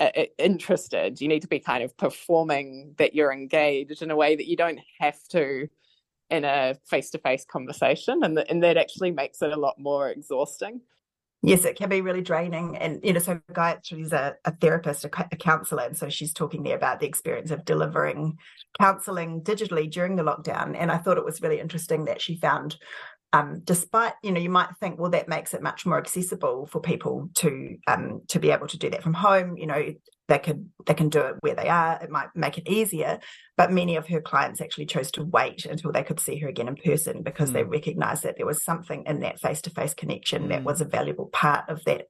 uh, 0.00 0.10
uh 0.16 0.24
interested. 0.38 1.20
You 1.20 1.28
need 1.28 1.42
to 1.42 1.48
be 1.48 1.60
kind 1.60 1.84
of 1.84 1.96
performing 1.96 2.94
that 2.98 3.14
you're 3.14 3.32
engaged 3.32 4.02
in 4.02 4.10
a 4.10 4.16
way 4.16 4.34
that 4.34 4.48
you 4.48 4.56
don't 4.56 4.80
have 4.98 5.22
to 5.28 5.68
in 6.32 6.44
a 6.44 6.74
face-to-face 6.88 7.44
conversation 7.44 8.24
and, 8.24 8.38
and 8.38 8.62
that 8.62 8.76
actually 8.76 9.12
makes 9.12 9.42
it 9.42 9.52
a 9.52 9.56
lot 9.56 9.74
more 9.78 10.10
exhausting 10.10 10.80
Yes, 11.44 11.64
it 11.64 11.76
can 11.76 11.88
be 11.88 12.02
really 12.02 12.22
draining. 12.22 12.76
And, 12.76 13.00
you 13.02 13.12
know, 13.12 13.18
so 13.18 13.40
Gayatri 13.50 14.00
is 14.04 14.12
a, 14.12 14.36
a 14.44 14.54
therapist, 14.54 15.04
a, 15.04 15.10
a 15.32 15.36
counselor. 15.36 15.82
And 15.82 15.96
so 15.96 16.08
she's 16.08 16.32
talking 16.32 16.62
there 16.62 16.76
about 16.76 17.00
the 17.00 17.06
experience 17.06 17.50
of 17.50 17.64
delivering 17.64 18.38
counseling 18.80 19.42
digitally 19.42 19.90
during 19.90 20.14
the 20.14 20.22
lockdown. 20.22 20.76
And 20.78 20.92
I 20.92 20.98
thought 20.98 21.18
it 21.18 21.24
was 21.24 21.42
really 21.42 21.58
interesting 21.58 22.04
that 22.04 22.22
she 22.22 22.36
found, 22.36 22.76
um, 23.32 23.60
despite, 23.64 24.12
you 24.22 24.30
know, 24.30 24.40
you 24.40 24.50
might 24.50 24.68
think, 24.78 25.00
well, 25.00 25.10
that 25.10 25.28
makes 25.28 25.52
it 25.52 25.62
much 25.62 25.84
more 25.84 25.98
accessible 25.98 26.66
for 26.66 26.80
people 26.80 27.28
to 27.34 27.76
um, 27.88 28.22
to 28.28 28.38
be 28.38 28.52
able 28.52 28.68
to 28.68 28.78
do 28.78 28.90
that 28.90 29.02
from 29.02 29.14
home. 29.14 29.56
You 29.56 29.66
know, 29.66 29.84
they 30.28 30.38
can 30.38 30.72
they 30.86 30.94
can 30.94 31.08
do 31.08 31.20
it 31.20 31.36
where 31.40 31.54
they 31.54 31.68
are. 31.68 31.98
It 32.02 32.10
might 32.10 32.28
make 32.34 32.58
it 32.58 32.68
easier. 32.68 33.20
But 33.56 33.72
many 33.72 33.96
of 33.96 34.08
her 34.08 34.20
clients 34.20 34.60
actually 34.60 34.86
chose 34.86 35.10
to 35.12 35.24
wait 35.24 35.66
until 35.66 35.92
they 35.92 36.04
could 36.04 36.20
see 36.20 36.38
her 36.38 36.48
again 36.48 36.68
in 36.68 36.76
person 36.76 37.22
because 37.22 37.50
mm. 37.50 37.54
they 37.54 37.64
recognized 37.64 38.22
that 38.22 38.36
there 38.36 38.46
was 38.46 38.64
something 38.64 39.04
in 39.06 39.20
that 39.20 39.40
face 39.40 39.60
to 39.62 39.70
face 39.70 39.94
connection 39.94 40.44
mm. 40.44 40.48
that 40.50 40.64
was 40.64 40.80
a 40.80 40.86
valuable 40.86 41.26
part 41.26 41.68
of 41.68 41.84
that 41.84 42.06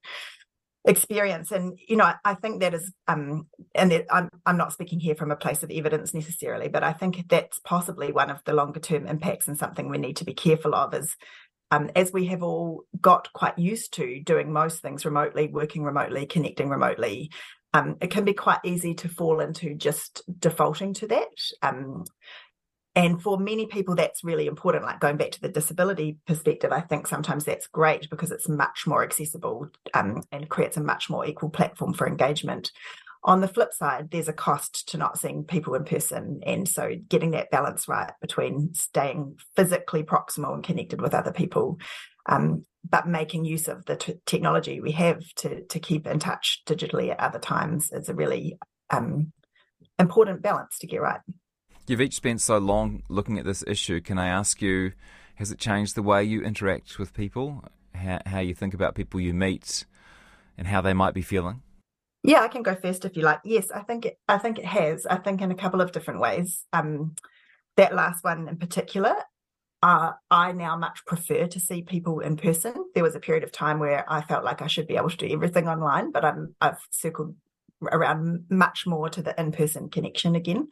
experience 0.84 1.52
and 1.52 1.78
you 1.86 1.94
know 1.94 2.12
i 2.24 2.34
think 2.34 2.60
that 2.60 2.74
is 2.74 2.92
um 3.06 3.46
and 3.72 3.92
that 3.92 4.04
i'm 4.10 4.28
i'm 4.46 4.56
not 4.56 4.72
speaking 4.72 4.98
here 4.98 5.14
from 5.14 5.30
a 5.30 5.36
place 5.36 5.62
of 5.62 5.70
evidence 5.70 6.12
necessarily 6.12 6.66
but 6.66 6.82
i 6.82 6.92
think 6.92 7.28
that's 7.28 7.60
possibly 7.60 8.10
one 8.10 8.30
of 8.30 8.42
the 8.46 8.52
longer 8.52 8.80
term 8.80 9.06
impacts 9.06 9.46
and 9.46 9.56
something 9.56 9.88
we 9.88 9.96
need 9.96 10.16
to 10.16 10.24
be 10.24 10.34
careful 10.34 10.74
of 10.74 10.92
is 10.92 11.16
um, 11.72 11.90
as 11.96 12.12
we 12.12 12.26
have 12.26 12.42
all 12.42 12.84
got 13.00 13.32
quite 13.32 13.58
used 13.58 13.94
to 13.94 14.20
doing 14.20 14.52
most 14.52 14.82
things 14.82 15.06
remotely, 15.06 15.48
working 15.48 15.84
remotely, 15.84 16.26
connecting 16.26 16.68
remotely, 16.68 17.30
um, 17.74 17.96
it 18.00 18.10
can 18.10 18.24
be 18.24 18.34
quite 18.34 18.60
easy 18.64 18.94
to 18.94 19.08
fall 19.08 19.40
into 19.40 19.74
just 19.74 20.22
defaulting 20.38 20.94
to 20.94 21.06
that. 21.08 21.28
Um, 21.62 22.04
and 22.94 23.22
for 23.22 23.38
many 23.38 23.66
people, 23.66 23.94
that's 23.94 24.22
really 24.22 24.46
important. 24.46 24.84
Like 24.84 25.00
going 25.00 25.16
back 25.16 25.30
to 25.30 25.40
the 25.40 25.48
disability 25.48 26.18
perspective, 26.26 26.72
I 26.72 26.80
think 26.80 27.06
sometimes 27.06 27.44
that's 27.44 27.66
great 27.66 28.10
because 28.10 28.30
it's 28.30 28.48
much 28.48 28.86
more 28.86 29.02
accessible 29.02 29.68
um, 29.94 30.22
and 30.30 30.48
creates 30.48 30.76
a 30.76 30.82
much 30.82 31.08
more 31.08 31.26
equal 31.26 31.48
platform 31.48 31.94
for 31.94 32.06
engagement. 32.06 32.70
On 33.24 33.40
the 33.40 33.48
flip 33.48 33.72
side, 33.72 34.10
there's 34.10 34.28
a 34.28 34.32
cost 34.32 34.88
to 34.90 34.98
not 34.98 35.18
seeing 35.18 35.44
people 35.44 35.74
in 35.74 35.84
person. 35.84 36.40
And 36.44 36.68
so 36.68 36.90
getting 37.08 37.30
that 37.30 37.50
balance 37.50 37.88
right 37.88 38.12
between 38.20 38.74
staying 38.74 39.36
physically 39.56 40.02
proximal 40.02 40.54
and 40.54 40.64
connected 40.64 41.00
with 41.00 41.14
other 41.14 41.32
people 41.32 41.78
um, 42.26 42.66
but 42.88 43.06
making 43.06 43.44
use 43.44 43.68
of 43.68 43.84
the 43.86 43.96
t- 43.96 44.20
technology 44.26 44.80
we 44.80 44.92
have 44.92 45.22
to 45.36 45.62
to 45.64 45.78
keep 45.78 46.06
in 46.06 46.18
touch 46.18 46.62
digitally 46.66 47.10
at 47.10 47.20
other 47.20 47.38
times 47.38 47.90
is 47.92 48.08
a 48.08 48.14
really 48.14 48.58
um, 48.90 49.32
important 49.98 50.42
balance 50.42 50.78
to 50.78 50.86
get 50.86 51.00
right. 51.00 51.20
You've 51.86 52.00
each 52.00 52.14
spent 52.14 52.40
so 52.40 52.58
long 52.58 53.02
looking 53.08 53.38
at 53.38 53.44
this 53.44 53.64
issue. 53.66 54.00
Can 54.00 54.18
I 54.18 54.28
ask 54.28 54.62
you, 54.62 54.92
has 55.36 55.50
it 55.50 55.58
changed 55.58 55.94
the 55.94 56.02
way 56.02 56.22
you 56.22 56.42
interact 56.42 56.98
with 56.98 57.12
people, 57.12 57.64
how, 57.94 58.20
how 58.24 58.38
you 58.38 58.54
think 58.54 58.72
about 58.72 58.94
people 58.94 59.20
you 59.20 59.34
meet, 59.34 59.84
and 60.56 60.68
how 60.68 60.80
they 60.80 60.92
might 60.92 61.14
be 61.14 61.22
feeling? 61.22 61.62
Yeah, 62.22 62.40
I 62.40 62.48
can 62.48 62.62
go 62.62 62.76
first 62.76 63.04
if 63.04 63.16
you 63.16 63.22
like. 63.22 63.40
Yes, 63.44 63.72
I 63.72 63.80
think 63.80 64.06
it. 64.06 64.18
I 64.28 64.38
think 64.38 64.60
it 64.60 64.64
has. 64.64 65.06
I 65.06 65.16
think 65.16 65.40
in 65.40 65.50
a 65.50 65.56
couple 65.56 65.80
of 65.80 65.90
different 65.90 66.20
ways. 66.20 66.64
Um, 66.72 67.16
that 67.76 67.94
last 67.94 68.22
one 68.22 68.48
in 68.48 68.58
particular, 68.58 69.14
uh, 69.82 70.12
I 70.30 70.52
now 70.52 70.76
much 70.76 71.04
prefer 71.06 71.46
to 71.48 71.60
see 71.60 71.82
people 71.82 72.20
in 72.20 72.36
person. 72.36 72.72
There 72.94 73.02
was 73.02 73.16
a 73.16 73.20
period 73.20 73.42
of 73.42 73.50
time 73.50 73.80
where 73.80 74.04
I 74.10 74.22
felt 74.22 74.44
like 74.44 74.62
I 74.62 74.68
should 74.68 74.86
be 74.86 74.96
able 74.96 75.10
to 75.10 75.16
do 75.16 75.32
everything 75.32 75.68
online, 75.68 76.12
but 76.12 76.24
I'm, 76.24 76.54
I've 76.60 76.78
circled 76.90 77.34
around 77.90 78.44
much 78.48 78.86
more 78.86 79.08
to 79.08 79.22
the 79.22 79.38
in-person 79.40 79.90
connection 79.90 80.36
again, 80.36 80.68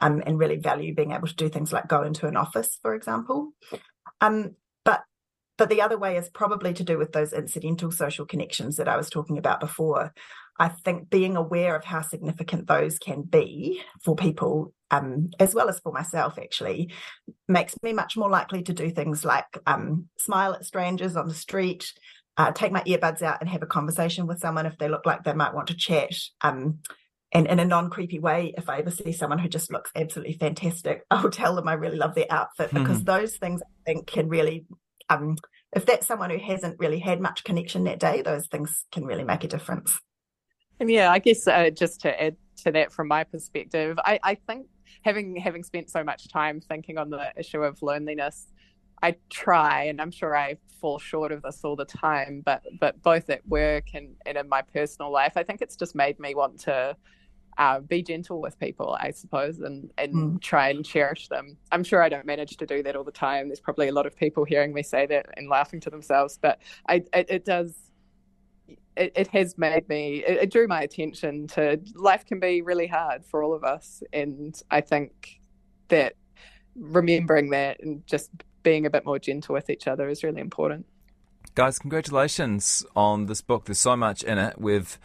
um, 0.00 0.22
and 0.24 0.38
really 0.38 0.56
value 0.56 0.94
being 0.94 1.10
able 1.10 1.26
to 1.26 1.34
do 1.34 1.48
things 1.48 1.72
like 1.72 1.88
go 1.88 2.02
into 2.02 2.26
an 2.26 2.36
office, 2.36 2.78
for 2.82 2.94
example. 2.94 3.52
Um, 4.20 4.54
but 4.84 5.02
but 5.58 5.68
the 5.68 5.82
other 5.82 5.98
way 5.98 6.16
is 6.16 6.28
probably 6.28 6.72
to 6.74 6.84
do 6.84 6.98
with 6.98 7.12
those 7.12 7.32
incidental 7.32 7.90
social 7.90 8.26
connections 8.26 8.76
that 8.76 8.88
I 8.88 8.96
was 8.96 9.10
talking 9.10 9.38
about 9.38 9.58
before. 9.58 10.14
I 10.58 10.68
think 10.68 11.10
being 11.10 11.36
aware 11.36 11.74
of 11.74 11.84
how 11.84 12.02
significant 12.02 12.68
those 12.68 12.98
can 12.98 13.22
be 13.22 13.82
for 14.04 14.14
people, 14.14 14.72
um, 14.92 15.30
as 15.40 15.54
well 15.54 15.68
as 15.68 15.80
for 15.80 15.90
myself, 15.90 16.38
actually, 16.38 16.92
makes 17.48 17.74
me 17.82 17.92
much 17.94 18.16
more 18.16 18.30
likely 18.30 18.62
to 18.62 18.74
do 18.74 18.90
things 18.90 19.24
like 19.24 19.46
um, 19.66 20.08
smile 20.18 20.52
at 20.52 20.66
strangers 20.66 21.16
on 21.16 21.26
the 21.26 21.34
street, 21.34 21.92
uh, 22.36 22.52
take 22.52 22.72
my 22.72 22.82
earbuds 22.82 23.22
out 23.22 23.38
and 23.40 23.48
have 23.48 23.62
a 23.62 23.66
conversation 23.66 24.26
with 24.26 24.38
someone 24.38 24.66
if 24.66 24.76
they 24.78 24.88
look 24.88 25.06
like 25.06 25.24
they 25.24 25.32
might 25.32 25.54
want 25.54 25.68
to 25.68 25.76
chat. 25.76 26.14
Um, 26.42 26.80
and 27.32 27.46
in 27.46 27.58
a 27.58 27.64
non 27.64 27.88
creepy 27.88 28.18
way, 28.18 28.52
if 28.58 28.68
I 28.68 28.80
ever 28.80 28.90
see 28.90 29.12
someone 29.12 29.38
who 29.38 29.48
just 29.48 29.72
looks 29.72 29.90
absolutely 29.96 30.34
fantastic, 30.34 31.04
I'll 31.10 31.30
tell 31.30 31.56
them 31.56 31.68
I 31.68 31.72
really 31.72 31.96
love 31.96 32.14
their 32.14 32.30
outfit 32.30 32.70
because 32.72 33.00
mm. 33.00 33.06
those 33.06 33.38
things 33.38 33.62
I 33.62 33.90
think 33.90 34.06
can 34.06 34.28
really, 34.28 34.66
um, 35.08 35.36
if 35.74 35.86
that's 35.86 36.06
someone 36.06 36.28
who 36.28 36.38
hasn't 36.38 36.78
really 36.78 36.98
had 36.98 37.18
much 37.18 37.44
connection 37.44 37.84
that 37.84 37.98
day, 37.98 38.20
those 38.20 38.46
things 38.48 38.84
can 38.92 39.06
really 39.06 39.24
make 39.24 39.42
a 39.42 39.48
difference. 39.48 39.98
And 40.78 40.90
yeah, 40.90 41.10
I 41.10 41.18
guess 41.18 41.46
uh, 41.46 41.70
just 41.70 42.02
to 42.02 42.22
add 42.22 42.36
to 42.64 42.72
that 42.72 42.92
from 42.92 43.08
my 43.08 43.24
perspective, 43.24 43.98
I, 44.04 44.20
I 44.22 44.34
think 44.34 44.66
having 45.02 45.36
having 45.36 45.62
spent 45.62 45.90
so 45.90 46.04
much 46.04 46.28
time 46.28 46.60
thinking 46.60 46.98
on 46.98 47.10
the 47.10 47.32
issue 47.36 47.62
of 47.62 47.82
loneliness, 47.82 48.48
I 49.02 49.16
try, 49.30 49.84
and 49.84 50.00
I'm 50.00 50.10
sure 50.10 50.36
I 50.36 50.56
fall 50.80 50.98
short 50.98 51.32
of 51.32 51.42
this 51.42 51.60
all 51.64 51.76
the 51.76 51.84
time, 51.84 52.42
but 52.44 52.62
but 52.78 53.02
both 53.02 53.30
at 53.30 53.46
work 53.48 53.94
and, 53.94 54.14
and 54.26 54.36
in 54.36 54.48
my 54.48 54.62
personal 54.62 55.10
life, 55.10 55.32
I 55.36 55.42
think 55.42 55.62
it's 55.62 55.76
just 55.76 55.94
made 55.94 56.18
me 56.18 56.34
want 56.34 56.60
to 56.60 56.96
uh, 57.58 57.80
be 57.80 58.02
gentle 58.02 58.40
with 58.40 58.58
people, 58.58 58.96
I 58.98 59.10
suppose, 59.10 59.60
and 59.60 59.90
and 59.98 60.14
mm. 60.14 60.40
try 60.40 60.70
and 60.70 60.84
cherish 60.84 61.28
them. 61.28 61.56
I'm 61.70 61.84
sure 61.84 62.02
I 62.02 62.08
don't 62.08 62.26
manage 62.26 62.56
to 62.58 62.66
do 62.66 62.82
that 62.82 62.96
all 62.96 63.04
the 63.04 63.12
time. 63.12 63.48
There's 63.48 63.60
probably 63.60 63.88
a 63.88 63.92
lot 63.92 64.06
of 64.06 64.16
people 64.16 64.44
hearing 64.44 64.72
me 64.72 64.82
say 64.82 65.06
that 65.06 65.26
and 65.36 65.48
laughing 65.48 65.80
to 65.80 65.90
themselves, 65.90 66.38
but 66.40 66.60
I 66.88 67.04
it, 67.12 67.26
it 67.28 67.44
does. 67.44 67.74
It, 68.96 69.12
it, 69.16 69.28
has 69.28 69.56
made 69.56 69.88
me. 69.88 70.22
It, 70.26 70.42
it 70.42 70.52
drew 70.52 70.68
my 70.68 70.82
attention 70.82 71.46
to 71.48 71.80
life 71.94 72.26
can 72.26 72.40
be 72.40 72.60
really 72.60 72.86
hard 72.86 73.24
for 73.24 73.42
all 73.42 73.54
of 73.54 73.64
us, 73.64 74.02
and 74.12 74.54
I 74.70 74.82
think 74.82 75.40
that 75.88 76.14
remembering 76.74 77.50
that 77.50 77.80
and 77.80 78.06
just 78.06 78.30
being 78.62 78.86
a 78.86 78.90
bit 78.90 79.04
more 79.04 79.18
gentle 79.18 79.54
with 79.54 79.70
each 79.70 79.86
other 79.86 80.08
is 80.08 80.22
really 80.22 80.40
important. 80.40 80.86
Guys, 81.54 81.78
congratulations 81.78 82.84
on 82.96 83.26
this 83.26 83.42
book. 83.42 83.66
There's 83.66 83.78
so 83.78 83.96
much 83.96 84.22
in 84.22 84.38
it. 84.38 84.60
We've 84.60 84.98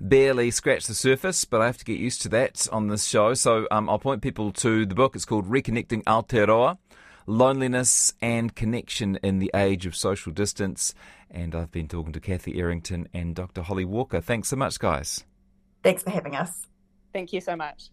barely 0.00 0.50
scratched 0.50 0.88
the 0.88 0.94
surface, 0.94 1.44
but 1.44 1.62
I 1.62 1.66
have 1.66 1.78
to 1.78 1.84
get 1.84 1.98
used 1.98 2.20
to 2.22 2.28
that 2.30 2.68
on 2.70 2.88
this 2.88 3.06
show. 3.06 3.34
So 3.34 3.66
um, 3.70 3.88
I'll 3.88 3.98
point 3.98 4.22
people 4.22 4.52
to 4.52 4.84
the 4.84 4.94
book. 4.94 5.16
It's 5.16 5.24
called 5.24 5.48
Reconnecting 5.48 6.04
Aotearoa 6.04 6.78
Loneliness 7.26 8.14
and 8.20 8.54
Connection 8.54 9.18
in 9.22 9.38
the 9.38 9.50
Age 9.54 9.86
of 9.86 9.96
Social 9.96 10.32
Distance. 10.32 10.94
And 11.30 11.54
I've 11.54 11.72
been 11.72 11.88
talking 11.88 12.12
to 12.12 12.20
Kathy 12.20 12.58
Errington 12.60 13.08
and 13.12 13.34
Dr. 13.34 13.62
Holly 13.62 13.84
Walker. 13.84 14.20
Thanks 14.20 14.48
so 14.48 14.56
much, 14.56 14.78
guys. 14.78 15.24
Thanks 15.82 16.02
for 16.02 16.10
having 16.10 16.36
us. 16.36 16.66
Thank 17.12 17.32
you 17.32 17.40
so 17.40 17.56
much. 17.56 17.90